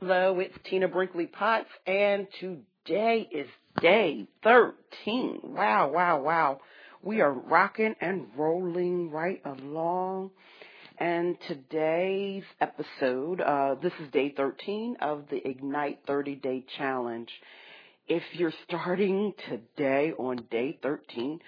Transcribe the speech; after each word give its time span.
Hello, 0.00 0.40
it's 0.40 0.56
Tina 0.64 0.88
Brinkley 0.88 1.26
Potts, 1.26 1.68
and 1.86 2.26
today 2.40 3.28
is 3.30 3.46
day 3.82 4.26
13. 4.42 5.40
Wow, 5.42 5.90
wow, 5.92 6.22
wow. 6.22 6.60
We 7.02 7.20
are 7.20 7.30
rocking 7.34 7.94
and 8.00 8.28
rolling 8.34 9.10
right 9.10 9.42
along. 9.44 10.30
And 10.96 11.36
today's 11.46 12.44
episode, 12.62 13.42
uh, 13.42 13.74
this 13.82 13.92
is 14.00 14.10
day 14.10 14.32
13 14.34 14.96
of 15.02 15.24
the 15.30 15.46
Ignite 15.46 15.98
30 16.06 16.36
Day 16.36 16.64
Challenge. 16.78 17.28
If 18.08 18.22
you're 18.32 18.54
starting 18.66 19.34
today 19.50 20.14
on 20.18 20.46
day 20.50 20.78
13, 20.82 21.40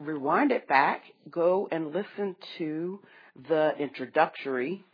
rewind 0.00 0.50
it 0.50 0.66
back, 0.66 1.02
go 1.30 1.68
and 1.70 1.94
listen 1.94 2.34
to 2.58 2.98
the 3.48 3.74
introductory 3.78 4.84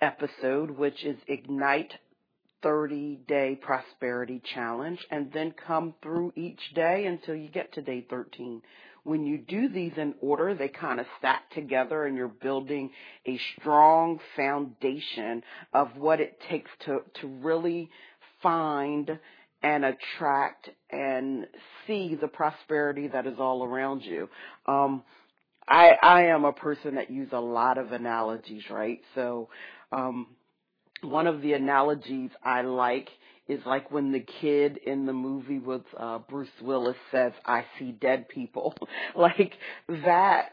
episode, 0.00 0.70
which 0.70 1.04
is 1.04 1.16
Ignite 1.26 1.92
30 2.62 3.20
Day 3.28 3.58
Prosperity 3.60 4.42
Challenge, 4.54 4.98
and 5.10 5.32
then 5.32 5.54
come 5.66 5.94
through 6.02 6.32
each 6.36 6.60
day 6.74 7.06
until 7.06 7.34
you 7.34 7.48
get 7.48 7.72
to 7.74 7.82
day 7.82 8.06
13. 8.08 8.62
When 9.04 9.24
you 9.24 9.38
do 9.38 9.68
these 9.68 9.92
in 9.96 10.14
order, 10.20 10.54
they 10.54 10.68
kind 10.68 11.00
of 11.00 11.06
stack 11.18 11.50
together 11.50 12.04
and 12.04 12.16
you're 12.16 12.28
building 12.28 12.90
a 13.26 13.40
strong 13.58 14.18
foundation 14.36 15.42
of 15.72 15.96
what 15.96 16.20
it 16.20 16.38
takes 16.48 16.70
to, 16.86 17.00
to 17.20 17.26
really 17.26 17.90
find 18.42 19.18
and 19.62 19.84
attract 19.84 20.70
and 20.90 21.46
see 21.86 22.16
the 22.20 22.28
prosperity 22.28 23.08
that 23.08 23.26
is 23.26 23.38
all 23.38 23.64
around 23.64 24.02
you. 24.02 24.28
Um, 24.66 25.02
I, 25.66 25.96
I 26.02 26.22
am 26.24 26.44
a 26.44 26.52
person 26.52 26.94
that 26.94 27.10
use 27.10 27.28
a 27.32 27.40
lot 27.40 27.78
of 27.78 27.92
analogies, 27.92 28.62
right? 28.70 29.00
So, 29.14 29.48
um, 29.92 30.26
one 31.02 31.26
of 31.26 31.42
the 31.42 31.52
analogies 31.52 32.30
I 32.42 32.62
like 32.62 33.08
is 33.48 33.60
like 33.64 33.90
when 33.90 34.12
the 34.12 34.20
kid 34.40 34.78
in 34.84 35.06
the 35.06 35.12
movie 35.12 35.58
with 35.58 35.82
uh, 35.96 36.18
Bruce 36.18 36.48
Willis 36.60 36.96
says, 37.10 37.32
"I 37.44 37.64
see 37.78 37.92
dead 37.92 38.28
people," 38.28 38.74
like 39.16 39.52
that. 39.88 40.52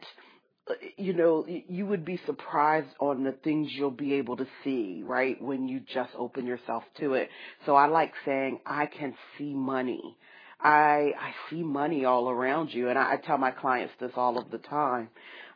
You 0.98 1.14
know, 1.14 1.46
you 1.48 1.86
would 1.86 2.06
be 2.06 2.20
surprised 2.26 2.88
on 3.00 3.24
the 3.24 3.34
things 3.34 3.70
you'll 3.72 3.92
be 3.92 4.14
able 4.14 4.38
to 4.38 4.48
see, 4.64 5.04
right? 5.06 5.40
When 5.40 5.68
you 5.68 5.80
just 5.80 6.10
open 6.18 6.48
yourself 6.48 6.84
to 7.00 7.14
it. 7.14 7.30
So 7.68 7.76
I 7.76 7.86
like 7.86 8.14
saying, 8.26 8.62
I 8.66 8.88
can 8.88 9.14
see 9.38 9.54
money. 9.54 10.18
I 10.60 11.14
I 11.20 11.34
see 11.50 11.62
money 11.62 12.06
all 12.06 12.30
around 12.30 12.74
you, 12.74 12.90
and 12.90 12.98
I, 12.98 13.14
I 13.14 13.18
tell 13.18 13.38
my 13.38 13.52
clients 13.52 13.94
this 14.00 14.14
all 14.16 14.40
of 14.40 14.50
the 14.50 14.58
time. 14.58 15.10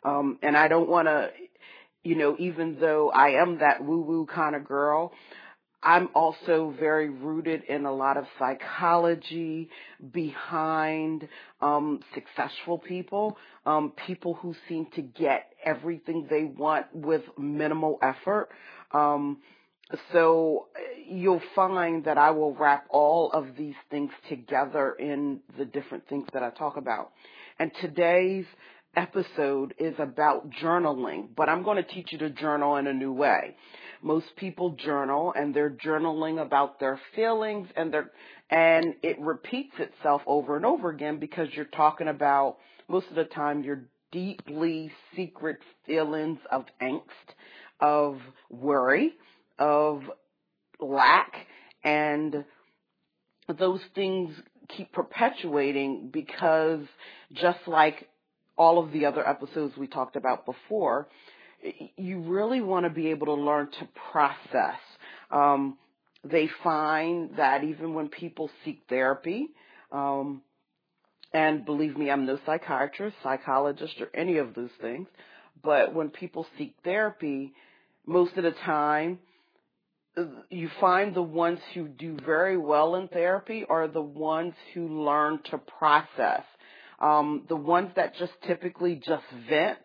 Um, 0.04 0.38
and 0.44 0.56
I 0.56 0.68
don't 0.68 0.90
want 0.90 1.08
to 1.08 1.32
you 2.04 2.16
know, 2.16 2.36
even 2.40 2.78
though 2.80 3.12
I 3.12 3.42
am 3.42 3.60
that 3.60 3.84
woo 3.84 4.02
woo 4.02 4.26
kind 4.26 4.56
of 4.56 4.66
girl, 4.66 5.12
I'm 5.82 6.10
also 6.14 6.74
very 6.78 7.10
rooted 7.10 7.64
in 7.64 7.86
a 7.86 7.94
lot 7.94 8.18
of 8.18 8.26
psychology 8.38 9.70
behind 10.12 11.28
um, 11.62 12.02
successful 12.14 12.78
people, 12.78 13.38
um, 13.66 13.94
people 14.06 14.34
who 14.34 14.56
seem 14.68 14.88
to 14.96 15.02
get 15.02 15.54
everything 15.64 16.28
they 16.30 16.44
want 16.44 16.88
with 16.94 17.22
minimal 17.38 17.98
effort. 18.02 18.50
Um, 18.92 19.38
so 20.12 20.68
you'll 21.08 21.42
find 21.56 22.04
that 22.06 22.18
I 22.18 22.32
will 22.32 22.54
wrap 22.54 22.86
all 22.90 23.32
of 23.32 23.56
these 23.58 23.76
things 23.90 24.12
together 24.28 24.94
in 25.00 25.40
the 25.58 25.66
different 25.66 26.08
things 26.10 26.28
that 26.34 26.44
I 26.44 26.50
talk 26.50 26.76
about. 26.76 27.12
And 27.58 27.72
today's 27.82 28.46
episode 28.96 29.74
is 29.78 29.96
about 30.00 30.50
journaling, 30.52 31.30
but 31.36 31.50
I'm 31.50 31.64
going 31.64 31.78
to 31.78 31.84
teach 31.84 32.12
you 32.12 32.18
to 32.20 32.30
journal 32.30 32.78
in 32.78 32.88
a 32.88 32.94
new 32.94 33.14
way. 33.14 33.56
Most 34.02 34.28
people 34.38 34.72
journal 34.72 35.34
and 35.36 35.54
they're 35.54 35.70
journaling 35.70 36.42
about 36.42 36.80
their 36.80 37.00
feelings 37.16 37.68
and 37.76 37.94
their 37.94 38.12
and 38.50 38.96
it 39.04 39.20
repeats 39.20 39.76
itself 39.78 40.24
over 40.26 40.56
and 40.56 40.66
over 40.66 40.90
again 40.90 41.20
because 41.20 41.50
you're 41.54 41.66
talking 41.66 42.08
about 42.08 42.58
most 42.88 43.08
of 43.10 43.16
the 43.16 43.26
time 43.26 43.64
your 43.64 43.84
deeply 44.12 44.92
secret 45.16 45.60
feelings 45.86 46.40
of 46.52 46.66
angst, 46.82 47.02
of 47.80 48.18
worry, 48.50 49.14
of 49.60 50.02
lack 50.80 51.34
and 51.84 52.44
those 53.58 53.82
things 53.94 54.34
keep 54.76 54.92
perpetuating 54.94 56.10
because 56.12 56.82
just 57.34 57.60
like 57.68 58.09
all 58.60 58.78
of 58.78 58.92
the 58.92 59.06
other 59.06 59.28
episodes 59.28 59.76
we 59.78 59.88
talked 59.88 60.18
about 60.18 60.46
before, 60.46 61.08
you 61.98 62.20
really 62.20 62.62
want 62.62 62.86
to 62.86 62.90
be 62.90 63.08
able 63.08 63.28
to 63.28 63.34
learn 63.34 63.70
to 63.80 63.88
process. 64.12 64.80
Um, 65.32 65.78
they 66.26 66.50
find 66.62 67.38
that 67.38 67.64
even 67.64 67.94
when 67.94 68.10
people 68.10 68.52
seek 68.66 68.82
therapy, 68.90 69.48
um, 69.94 70.42
and 71.34 71.66
believe 71.66 71.98
me, 71.98 72.12
I'm 72.12 72.26
no 72.26 72.38
psychiatrist, 72.46 73.16
psychologist, 73.24 73.94
or 74.02 74.10
any 74.14 74.38
of 74.38 74.54
those 74.54 74.72
things, 74.82 75.08
but 75.64 75.94
when 75.94 76.10
people 76.10 76.46
seek 76.58 76.76
therapy, 76.84 77.54
most 78.06 78.36
of 78.36 78.44
the 78.44 78.54
time, 78.66 79.20
you 80.50 80.70
find 80.82 81.16
the 81.16 81.22
ones 81.22 81.60
who 81.74 81.88
do 81.88 82.18
very 82.26 82.58
well 82.58 82.96
in 82.96 83.08
therapy 83.08 83.66
are 83.70 83.88
the 83.88 84.02
ones 84.02 84.54
who 84.74 85.04
learn 85.06 85.40
to 85.52 85.58
process 85.58 86.44
um, 87.00 87.46
the 87.48 87.56
ones 87.56 87.92
that 87.96 88.16
just 88.18 88.34
typically 88.46 88.96
just 88.96 89.24
vent 89.50 89.80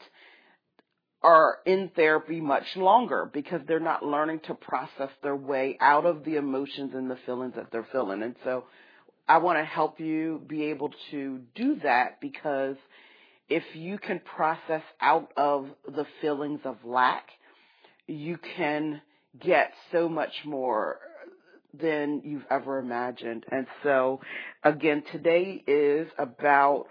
are 1.23 1.59
in 1.65 1.91
therapy 1.97 2.41
much 2.41 2.65
longer 2.77 3.31
because 3.33 3.63
they're 3.67 3.81
not 3.81 4.05
learning 4.05 4.41
to 4.47 4.55
process 4.55 5.09
their 5.23 5.37
way 5.37 5.79
out 5.81 6.05
of 6.05 6.23
the 6.25 6.37
emotions 6.37 6.93
and 6.95 7.11
the 7.11 7.17
feelings 7.25 7.55
that 7.57 7.73
they're 7.73 7.89
feeling. 7.91 8.23
And 8.23 8.37
so 8.45 8.65
I 9.27 9.39
want 9.39 9.59
to 9.59 9.65
help 9.65 10.01
you 10.01 10.43
be 10.47 10.65
able 10.65 10.91
to 11.11 11.41
do 11.55 11.77
that 11.83 12.21
because 12.21 12.77
if 13.49 13.63
you 13.75 13.99
can 13.99 14.21
process 14.21 14.83
out 15.01 15.33
of 15.37 15.69
the 15.87 16.05
feelings 16.21 16.61
of 16.65 16.77
lack, 16.85 17.27
you 18.07 18.39
can 18.57 19.01
get 19.41 19.73
so 19.93 20.09
much 20.11 20.33
more 20.45 20.99
than 21.73 22.21
you've 22.25 22.47
ever 22.51 22.79
imagined. 22.79 23.45
And 23.51 23.67
so 23.83 24.21
again, 24.63 25.03
today 25.11 25.63
is 25.67 26.07
about 26.19 26.87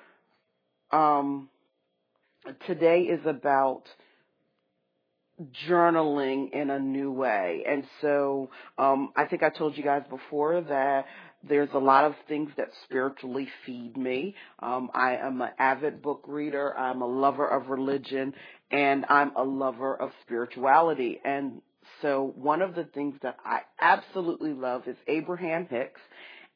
um, 0.94 1.50
today 2.68 3.02
is 3.02 3.26
about 3.26 3.84
journaling 5.68 6.52
in 6.54 6.70
a 6.70 6.80
new 6.80 7.12
way. 7.12 7.64
And 7.68 7.84
so 8.02 8.50
um, 8.78 9.12
I 9.16 9.26
think 9.26 9.44
I 9.44 9.50
told 9.50 9.76
you 9.76 9.84
guys 9.84 10.04
before 10.10 10.62
that 10.62 11.06
there's 11.48 11.70
a 11.74 11.80
lot 11.80 12.06
of 12.06 12.14
things 12.28 12.52
that 12.56 12.70
spiritually 12.86 13.50
feed 13.66 13.98
me. 13.98 14.36
Um, 14.60 14.90
I 14.94 15.18
am 15.18 15.42
an 15.42 15.50
avid 15.60 16.02
book 16.02 16.24
reader. 16.28 16.78
I'm 16.78 17.02
a 17.02 17.08
lover 17.08 17.48
of 17.48 17.70
religion, 17.70 18.34
and 18.72 19.06
I'm 19.10 19.36
a 19.36 19.44
lover 19.44 19.94
of 19.94 20.12
spirituality. 20.22 21.20
And 21.26 21.62
so 22.02 22.32
one 22.36 22.62
of 22.62 22.76
the 22.76 22.86
things 22.86 23.16
that 23.24 23.38
I 23.44 23.62
absolutely 23.82 24.54
love 24.54 24.88
is 24.88 24.96
Abraham 25.08 25.68
Hicks 25.70 26.00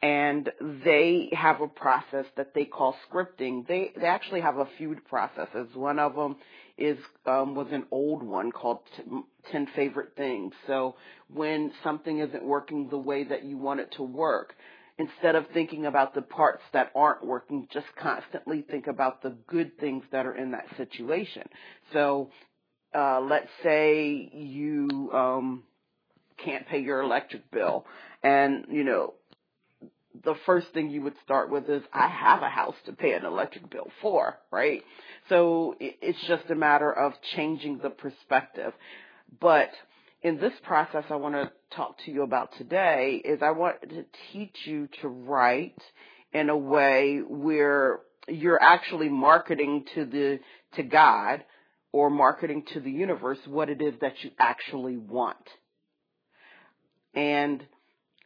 and 0.01 0.51
they 0.83 1.29
have 1.33 1.61
a 1.61 1.67
process 1.67 2.25
that 2.35 2.53
they 2.53 2.65
call 2.65 2.95
scripting. 3.09 3.67
They 3.67 3.91
they 3.99 4.05
actually 4.05 4.41
have 4.41 4.57
a 4.57 4.67
few 4.77 4.95
processes. 5.09 5.69
One 5.73 5.99
of 5.99 6.15
them 6.15 6.35
is 6.77 6.97
um, 7.25 7.55
was 7.55 7.67
an 7.71 7.85
old 7.89 8.21
one 8.21 8.51
called 8.51 8.79
Ten 9.51 9.67
Favorite 9.75 10.15
Things. 10.15 10.53
So 10.67 10.95
when 11.33 11.71
something 11.83 12.19
isn't 12.19 12.43
working 12.43 12.89
the 12.89 12.97
way 12.97 13.23
that 13.23 13.43
you 13.43 13.57
want 13.57 13.79
it 13.79 13.91
to 13.97 14.03
work, 14.03 14.53
instead 14.99 15.35
of 15.35 15.45
thinking 15.53 15.87
about 15.87 16.13
the 16.13 16.21
parts 16.21 16.61
that 16.73 16.91
aren't 16.95 17.25
working, 17.25 17.67
just 17.71 17.87
constantly 17.99 18.61
think 18.61 18.87
about 18.87 19.23
the 19.23 19.35
good 19.47 19.79
things 19.79 20.03
that 20.11 20.25
are 20.25 20.35
in 20.35 20.51
that 20.51 20.65
situation. 20.77 21.43
So 21.91 22.29
uh, 22.95 23.19
let's 23.21 23.49
say 23.63 24.29
you 24.33 25.09
um, 25.13 25.63
can't 26.43 26.67
pay 26.67 26.79
your 26.79 27.01
electric 27.01 27.49
bill, 27.51 27.85
and 28.23 28.65
you 28.69 28.83
know 28.83 29.13
the 30.23 30.35
first 30.45 30.67
thing 30.73 30.89
you 30.89 31.01
would 31.01 31.15
start 31.23 31.49
with 31.49 31.69
is 31.69 31.83
I 31.93 32.07
have 32.07 32.41
a 32.41 32.49
house 32.49 32.75
to 32.85 32.93
pay 32.93 33.13
an 33.13 33.25
electric 33.25 33.69
bill 33.69 33.89
for, 34.01 34.37
right? 34.51 34.83
So 35.29 35.75
it's 35.79 36.19
just 36.27 36.49
a 36.49 36.55
matter 36.55 36.91
of 36.91 37.13
changing 37.35 37.79
the 37.79 37.89
perspective. 37.89 38.73
But 39.39 39.69
in 40.21 40.39
this 40.39 40.53
process 40.63 41.03
I 41.09 41.15
want 41.15 41.35
to 41.35 41.51
talk 41.75 41.97
to 42.05 42.11
you 42.11 42.23
about 42.23 42.57
today 42.57 43.21
is 43.23 43.41
I 43.41 43.51
want 43.51 43.81
to 43.81 44.05
teach 44.31 44.55
you 44.65 44.87
to 45.01 45.07
write 45.07 45.81
in 46.33 46.49
a 46.49 46.57
way 46.57 47.19
where 47.27 47.99
you're 48.27 48.61
actually 48.61 49.09
marketing 49.09 49.85
to 49.95 50.05
the 50.05 50.39
to 50.75 50.83
God 50.83 51.43
or 51.91 52.09
marketing 52.09 52.63
to 52.73 52.79
the 52.79 52.91
universe 52.91 53.39
what 53.45 53.69
it 53.69 53.81
is 53.81 53.93
that 54.01 54.13
you 54.21 54.31
actually 54.39 54.97
want. 54.97 55.37
And 57.13 57.65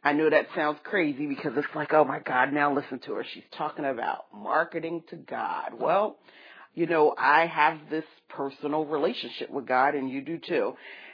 I 0.04 0.14
know 0.14 0.30
that 0.30 0.48
sounds 0.56 0.80
crazy 0.84 1.28
because 1.28 1.52
it's 1.56 1.68
like, 1.76 1.94
oh 1.94 2.04
my 2.04 2.20
God, 2.20 2.52
now 2.52 2.74
listen 2.74 3.00
to 3.06 3.14
her. 3.14 3.26
She's 3.34 3.44
talking 3.56 3.86
about 3.86 4.26
marketing 4.34 5.04
to 5.12 5.16
God. 5.16 5.74
Well, 5.80 6.18
you 6.74 6.88
know, 6.88 7.14
I 7.18 7.46
have 7.46 7.78
this 7.90 8.06
personal 8.30 8.86
relationship 8.86 9.52
with 9.52 9.68
God 9.68 9.94
and 9.94 10.10
you 10.10 10.22
do 10.22 10.40
too. 10.40 10.74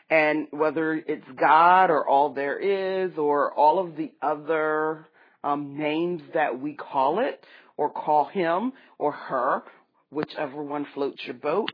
And 0.09 0.47
whether 0.51 0.93
it's 0.93 1.27
God 1.37 1.89
or 1.89 2.07
all 2.07 2.33
there 2.33 2.57
is 2.57 3.17
or 3.17 3.53
all 3.53 3.79
of 3.79 3.97
the 3.97 4.13
other 4.21 5.07
um, 5.43 5.77
names 5.77 6.21
that 6.33 6.57
we 6.57 6.73
call 6.73 7.19
it 7.19 7.43
or 7.75 7.89
call 7.89 8.25
him 8.25 8.71
or 8.97 9.11
her, 9.11 9.63
whichever 10.11 10.63
one 10.63 10.87
floats 10.93 11.21
your 11.25 11.35
boat, 11.35 11.69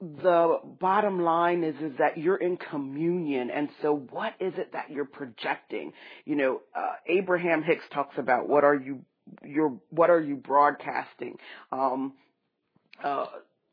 the 0.00 0.58
bottom 0.80 1.20
line 1.20 1.64
is 1.64 1.74
is 1.80 1.98
that 1.98 2.18
you're 2.18 2.36
in 2.36 2.56
communion. 2.56 3.50
And 3.50 3.68
so 3.82 3.96
what 4.10 4.34
is 4.40 4.54
it 4.56 4.72
that 4.72 4.90
you're 4.90 5.04
projecting? 5.04 5.92
You 6.24 6.36
know 6.36 6.60
uh, 6.74 6.94
abraham 7.06 7.62
hicks 7.62 7.84
talks 7.92 8.16
about 8.18 8.48
what 8.48 8.64
are 8.64 8.76
you 8.76 9.04
your 9.44 9.78
what 9.90 10.10
are 10.10 10.20
you 10.20 10.36
broadcasting? 10.36 11.36
Um 11.72 12.14
uh 13.02 13.26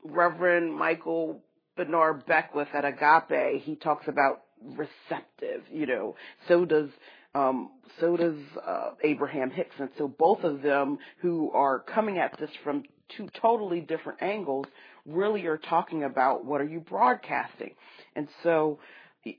reverend 0.03 0.73
michael 0.75 1.43
bernard 1.75 2.25
beckwith 2.25 2.67
at 2.73 2.85
agape 2.85 3.61
he 3.63 3.75
talks 3.75 4.07
about 4.07 4.41
receptive 4.61 5.63
you 5.71 5.85
know. 5.85 6.15
So 6.47 6.65
does 6.65 6.89
um, 7.35 7.71
so 7.99 8.15
does 8.15 8.37
uh, 8.65 8.91
Abraham 9.03 9.51
Hicks, 9.51 9.75
and 9.77 9.89
so 9.97 10.07
both 10.07 10.45
of 10.45 10.61
them, 10.61 10.97
who 11.21 11.51
are 11.51 11.79
coming 11.79 12.17
at 12.17 12.39
this 12.39 12.49
from 12.63 12.83
two 13.17 13.27
totally 13.41 13.81
different 13.81 14.21
angles, 14.21 14.65
really 15.05 15.45
are 15.45 15.57
talking 15.57 16.03
about 16.03 16.45
what 16.45 16.61
are 16.61 16.65
you 16.65 16.79
broadcasting. 16.79 17.71
And 18.15 18.27
so, 18.43 18.79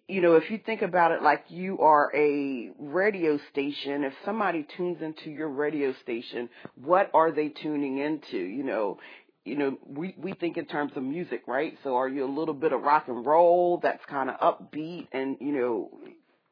you 0.08 0.20
know, 0.20 0.34
if 0.34 0.50
you 0.50 0.58
think 0.64 0.82
about 0.82 1.12
it 1.12 1.22
like 1.22 1.44
you 1.48 1.78
are 1.78 2.10
a 2.14 2.70
radio 2.78 3.38
station, 3.50 4.04
if 4.04 4.12
somebody 4.24 4.66
tunes 4.76 4.98
into 5.00 5.30
your 5.30 5.48
radio 5.48 5.94
station, 6.02 6.48
what 6.74 7.10
are 7.14 7.30
they 7.30 7.48
tuning 7.48 7.98
into? 7.98 8.38
You 8.38 8.64
know, 8.64 8.98
you 9.44 9.56
know, 9.56 9.78
we, 9.86 10.14
we 10.18 10.32
think 10.32 10.56
in 10.56 10.66
terms 10.66 10.92
of 10.96 11.04
music, 11.04 11.42
right? 11.46 11.78
So 11.84 11.96
are 11.96 12.08
you 12.08 12.24
a 12.24 12.32
little 12.32 12.54
bit 12.54 12.72
of 12.72 12.82
rock 12.82 13.04
and 13.06 13.24
roll 13.24 13.78
that's 13.80 14.04
kind 14.06 14.28
of 14.28 14.40
upbeat 14.40 15.06
and, 15.12 15.36
you 15.40 15.52
know, 15.52 15.90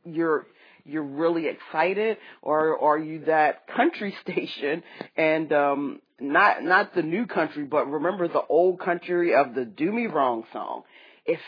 you're, 0.04 0.46
you're 0.84 1.02
really 1.02 1.48
excited 1.48 2.18
or 2.40 2.78
are 2.80 2.98
you 2.98 3.24
that 3.24 3.66
country 3.66 4.14
station 4.22 4.82
and 5.16 5.52
um 5.52 6.00
not 6.20 6.62
not 6.62 6.94
the 6.94 7.02
new 7.02 7.26
country 7.26 7.64
but 7.64 7.86
remember 7.86 8.28
the 8.28 8.42
old 8.48 8.80
country 8.80 9.34
of 9.34 9.54
the 9.54 9.64
do 9.64 9.90
me 9.90 10.06
wrong 10.06 10.44
song 10.52 10.82
if 11.26 11.40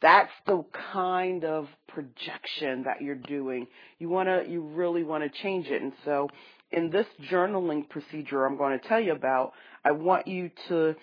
that's 0.00 0.32
the 0.46 0.64
kind 0.92 1.44
of 1.44 1.68
projection 1.88 2.84
that 2.84 3.02
you're 3.02 3.14
doing 3.14 3.66
you 3.98 4.08
want 4.08 4.28
to 4.28 4.50
you 4.50 4.62
really 4.62 5.04
want 5.04 5.22
to 5.22 5.42
change 5.42 5.66
it 5.66 5.82
and 5.82 5.92
so 6.04 6.28
in 6.70 6.90
this 6.90 7.06
journaling 7.30 7.88
procedure 7.88 8.44
I'm 8.44 8.56
going 8.56 8.78
to 8.78 8.88
tell 8.88 9.00
you 9.00 9.12
about 9.12 9.52
I 9.84 9.92
want 9.92 10.26
you 10.26 10.50
to 10.68 10.96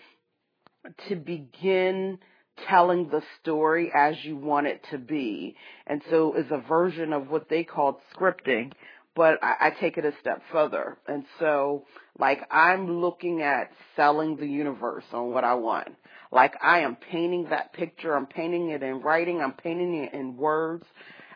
to 1.07 1.15
begin 1.15 2.19
telling 2.67 3.09
the 3.09 3.21
story 3.41 3.91
as 3.93 4.15
you 4.23 4.35
want 4.35 4.67
it 4.67 4.81
to 4.91 4.97
be. 4.97 5.55
And 5.87 6.01
so 6.09 6.33
is 6.35 6.45
a 6.51 6.59
version 6.67 7.13
of 7.13 7.29
what 7.29 7.49
they 7.49 7.63
called 7.63 7.95
scripting, 8.15 8.71
but 9.15 9.43
I, 9.43 9.67
I 9.67 9.69
take 9.79 9.97
it 9.97 10.05
a 10.05 10.13
step 10.21 10.41
further. 10.51 10.97
And 11.07 11.25
so, 11.39 11.85
like, 12.17 12.39
I'm 12.51 13.01
looking 13.01 13.41
at 13.41 13.71
selling 13.95 14.37
the 14.37 14.47
universe 14.47 15.05
on 15.11 15.31
what 15.31 15.43
I 15.43 15.55
want. 15.55 15.89
Like, 16.31 16.55
I 16.63 16.79
am 16.79 16.95
painting 16.95 17.47
that 17.49 17.73
picture, 17.73 18.15
I'm 18.15 18.25
painting 18.25 18.69
it 18.69 18.81
in 18.81 19.01
writing, 19.01 19.41
I'm 19.41 19.53
painting 19.53 20.03
it 20.03 20.13
in 20.13 20.35
words 20.35 20.85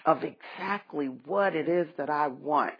of 0.05 0.23
exactly 0.23 1.07
what 1.07 1.55
it 1.55 1.69
is 1.69 1.87
that 1.97 2.09
I 2.09 2.27
want. 2.27 2.73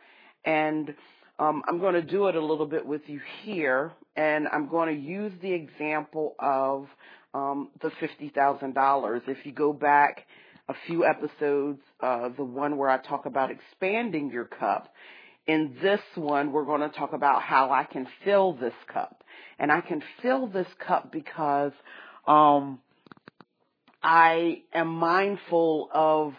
And 0.45 0.95
um, 1.39 1.61
I'm 1.67 1.79
going 1.79 1.93
to 1.93 2.01
do 2.01 2.27
it 2.27 2.35
a 2.35 2.43
little 2.43 2.65
bit 2.65 2.85
with 2.85 3.01
you 3.05 3.21
here, 3.43 3.91
and 4.15 4.47
I'm 4.51 4.67
going 4.67 4.95
to 4.95 4.99
use 4.99 5.31
the 5.41 5.51
example 5.51 6.35
of 6.39 6.87
um, 7.35 7.69
the 7.81 7.89
$50,000. 7.89 9.21
If 9.27 9.45
you 9.45 9.51
go 9.51 9.73
back 9.73 10.25
a 10.69 10.75
few 10.85 11.05
episodes, 11.05 11.81
uh, 12.01 12.29
the 12.35 12.43
one 12.43 12.77
where 12.77 12.89
I 12.89 12.97
talk 12.97 13.25
about 13.25 13.51
expanding 13.51 14.31
your 14.31 14.45
cup, 14.45 14.93
in 15.47 15.77
this 15.81 16.01
one, 16.15 16.51
we're 16.51 16.65
going 16.65 16.81
to 16.81 16.89
talk 16.89 17.13
about 17.13 17.41
how 17.41 17.71
I 17.71 17.85
can 17.85 18.05
fill 18.25 18.53
this 18.53 18.73
cup. 18.91 19.23
And 19.57 19.71
I 19.71 19.81
can 19.81 20.03
fill 20.21 20.47
this 20.47 20.67
cup 20.85 21.11
because 21.11 21.71
um, 22.27 22.79
I 24.03 24.63
am 24.73 24.89
mindful 24.89 25.89
of 25.93 26.33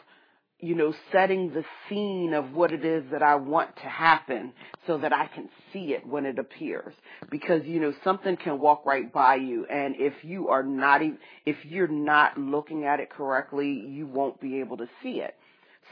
you 0.60 0.74
know, 0.74 0.92
setting 1.12 1.52
the 1.52 1.64
scene 1.88 2.34
of 2.34 2.52
what 2.52 2.72
it 2.72 2.84
is 2.84 3.04
that 3.12 3.22
I 3.22 3.36
want 3.36 3.76
to 3.76 3.88
happen 3.88 4.52
so 4.86 4.98
that 4.98 5.12
I 5.12 5.26
can 5.26 5.48
see 5.72 5.92
it 5.92 6.04
when 6.04 6.26
it 6.26 6.38
appears. 6.38 6.94
Because, 7.30 7.64
you 7.64 7.78
know, 7.78 7.94
something 8.02 8.36
can 8.36 8.58
walk 8.58 8.84
right 8.84 9.12
by 9.12 9.36
you 9.36 9.66
and 9.66 9.94
if 9.96 10.14
you 10.22 10.48
are 10.48 10.64
not 10.64 11.00
if 11.46 11.56
you're 11.64 11.86
not 11.86 12.36
looking 12.38 12.84
at 12.84 12.98
it 12.98 13.08
correctly, 13.08 13.70
you 13.70 14.06
won't 14.06 14.40
be 14.40 14.58
able 14.58 14.78
to 14.78 14.88
see 15.02 15.20
it. 15.20 15.36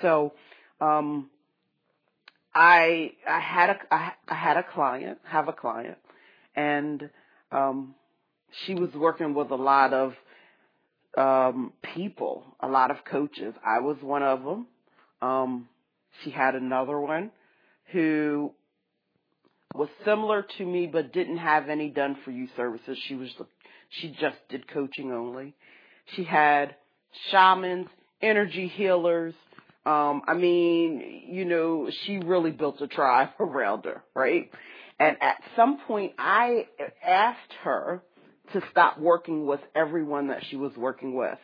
So, 0.02 0.32
um, 0.80 1.30
I, 2.52 3.12
I 3.28 3.38
had 3.38 3.70
a, 3.70 3.76
I, 3.90 4.12
I 4.28 4.34
had 4.34 4.56
a 4.56 4.64
client, 4.64 5.18
have 5.24 5.46
a 5.46 5.52
client 5.52 5.98
and, 6.56 7.08
um, 7.52 7.94
she 8.64 8.74
was 8.74 8.90
working 8.94 9.34
with 9.34 9.50
a 9.50 9.56
lot 9.56 9.92
of 9.92 10.14
um, 11.16 11.72
people, 11.94 12.44
a 12.60 12.68
lot 12.68 12.90
of 12.90 12.98
coaches. 13.04 13.54
I 13.64 13.80
was 13.80 13.96
one 14.00 14.22
of 14.22 14.42
them. 14.44 14.66
Um, 15.22 15.68
she 16.22 16.30
had 16.30 16.54
another 16.54 16.98
one 17.00 17.30
who 17.92 18.52
was 19.74 19.88
similar 20.04 20.44
to 20.58 20.64
me 20.64 20.86
but 20.86 21.12
didn't 21.12 21.38
have 21.38 21.68
any 21.68 21.90
done 21.90 22.16
for 22.24 22.30
you 22.30 22.48
services. 22.56 22.98
She 23.06 23.14
was 23.14 23.30
she 23.88 24.10
just 24.20 24.36
did 24.48 24.68
coaching 24.68 25.12
only. 25.12 25.54
She 26.14 26.24
had 26.24 26.74
shamans, 27.30 27.88
energy 28.20 28.68
healers. 28.68 29.34
Um, 29.84 30.22
I 30.26 30.34
mean, 30.34 31.24
you 31.28 31.44
know, 31.44 31.88
she 32.04 32.18
really 32.18 32.50
built 32.50 32.80
a 32.80 32.88
tribe 32.88 33.30
around 33.40 33.84
her, 33.84 34.02
right? 34.14 34.50
And 34.98 35.16
at 35.20 35.36
some 35.54 35.78
point 35.86 36.12
I 36.18 36.66
asked 37.06 37.52
her 37.62 38.02
to 38.52 38.62
stop 38.70 38.98
working 38.98 39.46
with 39.46 39.60
everyone 39.74 40.28
that 40.28 40.42
she 40.48 40.56
was 40.56 40.76
working 40.76 41.14
with. 41.14 41.38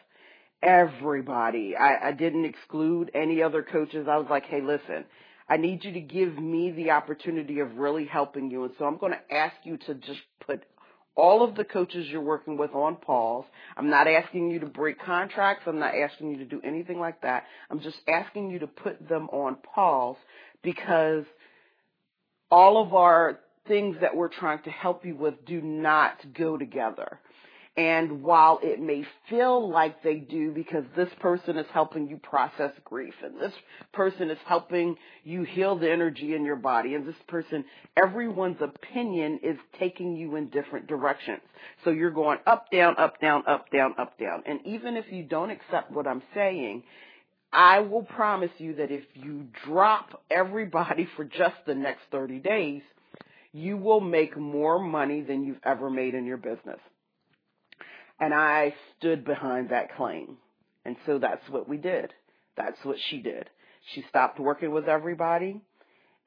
Everybody. 0.63 1.75
I, 1.77 2.09
I 2.09 2.13
didn't 2.13 2.45
exclude 2.45 3.11
any 3.15 3.43
other 3.43 3.63
coaches. 3.63 4.07
I 4.09 4.17
was 4.17 4.29
like, 4.31 4.45
hey, 4.45 4.61
listen, 4.61 5.05
I 5.49 5.57
need 5.57 5.85
you 5.85 5.93
to 5.93 6.01
give 6.01 6.39
me 6.39 6.71
the 6.71 6.93
opportunity 6.93 7.59
of 7.59 7.77
really 7.77 8.07
helping 8.07 8.51
you. 8.51 8.65
And 8.65 8.73
so 8.79 8.85
I'm 8.85 8.99
going 8.99 9.13
to 9.13 9.35
ask 9.35 9.55
you 9.65 9.77
to 9.87 9.95
just 9.95 10.21
put 10.47 10.65
all 11.15 11.45
of 11.45 11.57
the 11.57 11.65
coaches 11.65 12.07
you're 12.09 12.21
working 12.23 12.57
with 12.57 12.75
on 12.75 12.97
pause. 12.97 13.45
I'm 13.77 13.91
not 13.91 14.07
asking 14.07 14.51
you 14.51 14.61
to 14.61 14.67
break 14.67 14.99
contracts. 15.01 15.65
I'm 15.67 15.79
not 15.79 15.95
asking 15.95 16.31
you 16.31 16.39
to 16.39 16.45
do 16.45 16.61
anything 16.65 16.99
like 16.99 17.21
that. 17.23 17.45
I'm 17.71 17.81
just 17.81 17.99
asking 18.09 18.51
you 18.51 18.61
to 18.61 18.67
put 18.67 19.09
them 19.09 19.29
on 19.31 19.57
pause 19.57 20.17
because 20.63 21.25
all 22.51 22.83
of 22.83 22.95
our 22.95 23.41
things 23.67 23.97
that 24.01 24.15
we're 24.15 24.29
trying 24.29 24.63
to 24.63 24.71
help 24.71 25.05
you 25.05 25.15
with 25.17 25.45
do 25.45 25.61
not 25.61 26.17
go 26.35 26.57
together. 26.57 27.19
And 27.75 28.23
while 28.23 28.61
it 28.63 28.81
may 28.81 29.07
feel 29.31 29.71
like 29.71 30.03
they 30.03 30.17
do 30.17 30.53
because 30.53 30.85
this 30.95 31.09
person 31.21 31.57
is 31.57 31.67
helping 31.73 32.07
you 32.07 32.19
process 32.19 32.73
grief 32.85 33.15
and 33.25 33.41
this 33.41 33.55
person 33.95 34.29
is 34.29 34.37
helping 34.45 34.97
you 35.25 35.45
heal 35.45 35.77
the 35.77 35.91
energy 35.91 36.35
in 36.35 36.45
your 36.45 36.57
body 36.57 36.95
and 36.95 37.07
this 37.07 37.17
person, 37.29 37.65
everyone's 37.97 38.61
opinion 38.61 39.41
is 39.43 39.57
taking 39.79 40.15
you 40.17 40.37
in 40.37 40.51
different 40.51 40.87
directions. 40.87 41.41
So 41.83 41.91
you're 41.91 42.11
going 42.11 42.41
up, 42.47 42.71
down, 42.71 42.97
up, 42.99 43.19
down, 43.23 43.45
up, 43.47 43.71
down, 43.71 43.95
up, 43.99 44.19
down. 44.19 44.43
And 44.45 44.61
even 44.67 44.99
if 44.99 45.11
you 45.11 45.23
don't 45.23 45.51
accept 45.51 45.91
what 45.91 46.07
I'm 46.07 46.23
saying, 46.35 46.83
I 47.55 47.81
will 47.81 48.03
promise 48.03 48.53
you 48.59 48.75
that 48.77 48.91
if 48.91 49.05
you 49.15 49.47
drop 49.65 50.23
everybody 50.31 51.09
for 51.17 51.25
just 51.25 51.57
the 51.65 51.75
next 51.75 52.03
30 52.11 52.39
days, 52.41 52.83
you 53.53 53.77
will 53.77 54.01
make 54.01 54.37
more 54.37 54.79
money 54.79 55.21
than 55.21 55.45
you've 55.45 55.61
ever 55.65 55.91
made 55.91 56.15
in 56.15 56.25
your 56.25 56.39
business. 56.39 56.81
And 58.19 58.33
I 58.33 58.75
stood 58.97 59.25
behind 59.25 59.71
that 59.71 59.95
claim. 59.97 60.37
And 60.85 60.97
so 61.07 61.19
that's 61.19 61.49
what 61.49 61.69
we 61.69 61.77
did. 61.77 62.13
That's 62.57 62.79
what 62.85 62.97
she 63.09 63.21
did. 63.21 63.49
She 63.95 64.05
stopped 64.09 64.39
working 64.39 64.71
with 64.73 64.89
everybody. 64.89 65.61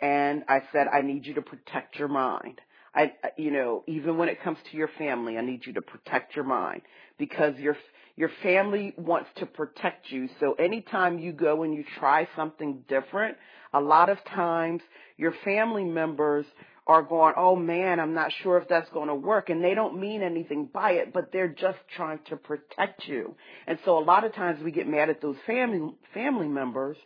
And 0.01 0.43
I 0.47 0.61
said, 0.71 0.87
I 0.87 1.01
need 1.01 1.25
you 1.25 1.35
to 1.35 1.41
protect 1.41 1.97
your 1.97 2.09
mind. 2.09 2.59
I, 2.93 3.11
you 3.37 3.51
know, 3.51 3.83
even 3.87 4.17
when 4.17 4.29
it 4.29 4.41
comes 4.41 4.57
to 4.71 4.77
your 4.77 4.89
family, 4.97 5.37
I 5.37 5.41
need 5.41 5.65
you 5.65 5.73
to 5.73 5.81
protect 5.81 6.35
your 6.35 6.45
mind 6.45 6.81
because 7.17 7.57
your, 7.57 7.75
your 8.15 8.29
family 8.41 8.93
wants 8.97 9.29
to 9.37 9.45
protect 9.45 10.11
you. 10.11 10.29
So 10.39 10.53
anytime 10.53 11.19
you 11.19 11.33
go 11.33 11.63
and 11.63 11.73
you 11.73 11.83
try 11.99 12.27
something 12.35 12.83
different, 12.87 13.37
a 13.73 13.81
lot 13.81 14.09
of 14.09 14.17
times 14.23 14.81
your 15.17 15.33
family 15.43 15.83
members 15.83 16.45
are 16.87 17.01
going, 17.01 17.33
oh 17.35 17.55
man, 17.55 17.99
I'm 17.99 18.13
not 18.13 18.31
sure 18.43 18.57
if 18.57 18.67
that's 18.67 18.89
going 18.89 19.07
to 19.07 19.15
work. 19.15 19.49
And 19.49 19.63
they 19.63 19.73
don't 19.73 19.99
mean 19.99 20.21
anything 20.21 20.69
by 20.71 20.91
it, 20.91 21.13
but 21.13 21.31
they're 21.31 21.47
just 21.47 21.79
trying 21.95 22.19
to 22.29 22.37
protect 22.37 23.07
you. 23.07 23.35
And 23.65 23.79
so 23.85 23.97
a 23.97 24.03
lot 24.03 24.23
of 24.23 24.35
times 24.35 24.63
we 24.63 24.71
get 24.71 24.87
mad 24.87 25.09
at 25.09 25.21
those 25.21 25.37
family, 25.47 25.93
family 26.13 26.47
members 26.47 26.97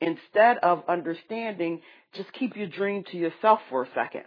instead 0.00 0.58
of 0.58 0.82
understanding, 0.88 1.80
just 2.14 2.32
keep 2.32 2.56
your 2.56 2.68
dream 2.68 3.04
to 3.10 3.16
yourself 3.16 3.60
for 3.70 3.84
a 3.84 3.88
second 3.94 4.24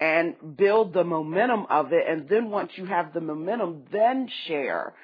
and 0.00 0.34
build 0.56 0.92
the 0.92 1.04
momentum 1.04 1.66
of 1.70 1.92
it. 1.92 2.04
And 2.08 2.28
then 2.28 2.50
once 2.50 2.72
you 2.76 2.86
have 2.86 3.12
the 3.12 3.20
momentum, 3.20 3.84
then 3.92 4.28
share. 4.46 4.94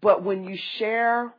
But 0.00 0.22
when 0.22 0.44
you 0.44 0.58
share 0.78 1.32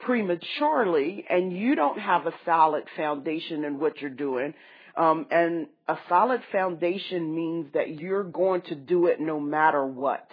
prematurely 0.00 1.24
and 1.28 1.52
you 1.52 1.74
don't 1.74 1.98
have 1.98 2.26
a 2.26 2.34
solid 2.44 2.84
foundation 2.96 3.64
in 3.64 3.78
what 3.78 4.00
you're 4.00 4.10
doing, 4.10 4.54
um, 4.98 5.26
and 5.30 5.68
a 5.86 5.96
solid 6.08 6.42
foundation 6.50 7.34
means 7.34 7.72
that 7.74 8.00
you're 8.00 8.24
going 8.24 8.62
to 8.62 8.74
do 8.74 9.06
it 9.06 9.20
no 9.20 9.38
matter 9.38 9.86
what, 9.86 10.28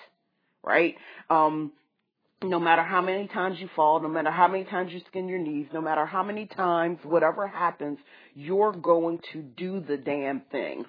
right? 0.63 0.95
Um, 1.29 1.72
no 2.43 2.60
matter 2.60 2.81
how 2.81 3.01
many 3.01 3.27
times 3.27 3.60
you 3.60 3.69
fall, 3.75 4.01
no 4.01 4.10
matter 4.10 4.31
how 4.31 4.48
many 4.48 4.63
times 4.63 4.91
you 4.91 5.01
skin 5.07 5.27
your 5.27 5.39
knees, 5.39 5.67
no 5.72 5.81
matter 5.81 6.05
how 6.05 6.24
many 6.24 6.48
times 6.48 6.98
whatever 7.03 7.48
happens, 7.48 8.00
you're 8.34 8.74
going 8.74 9.19
to 9.34 9.43
do 9.43 9.81
the 9.81 9.98
damn 9.98 10.41
thing. 10.51 10.86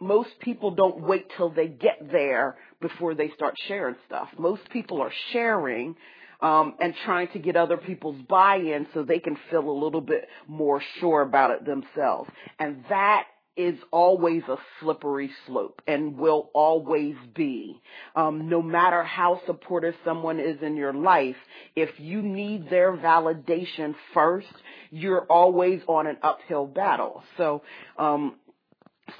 Most 0.00 0.30
people 0.40 0.72
don't 0.72 1.00
wait 1.00 1.26
till 1.36 1.50
they 1.50 1.68
get 1.68 2.10
there 2.10 2.56
before 2.80 3.14
they 3.14 3.30
start 3.30 3.54
sharing 3.68 3.94
stuff. 4.06 4.28
Most 4.36 4.68
people 4.70 5.00
are 5.00 5.12
sharing 5.32 5.94
um, 6.40 6.74
and 6.80 6.94
trying 7.04 7.28
to 7.28 7.38
get 7.38 7.56
other 7.56 7.76
people's 7.76 8.20
buy-in 8.28 8.86
so 8.94 9.02
they 9.02 9.18
can 9.18 9.36
feel 9.50 9.68
a 9.68 9.78
little 9.84 10.00
bit 10.00 10.28
more 10.46 10.82
sure 11.00 11.22
about 11.22 11.50
it 11.50 11.64
themselves. 11.64 12.30
And 12.58 12.84
that 12.88 13.24
is 13.58 13.76
always 13.90 14.44
a 14.44 14.56
slippery 14.78 15.30
slope 15.46 15.82
and 15.88 16.16
will 16.16 16.48
always 16.54 17.16
be. 17.34 17.80
Um, 18.14 18.48
no 18.48 18.62
matter 18.62 19.02
how 19.02 19.40
supportive 19.46 19.94
someone 20.04 20.38
is 20.38 20.62
in 20.62 20.76
your 20.76 20.92
life, 20.92 21.34
if 21.74 21.90
you 21.98 22.22
need 22.22 22.70
their 22.70 22.96
validation 22.96 23.96
first, 24.14 24.46
you're 24.92 25.26
always 25.28 25.82
on 25.88 26.06
an 26.06 26.18
uphill 26.22 26.66
battle. 26.66 27.24
So, 27.36 27.62
um, 27.98 28.36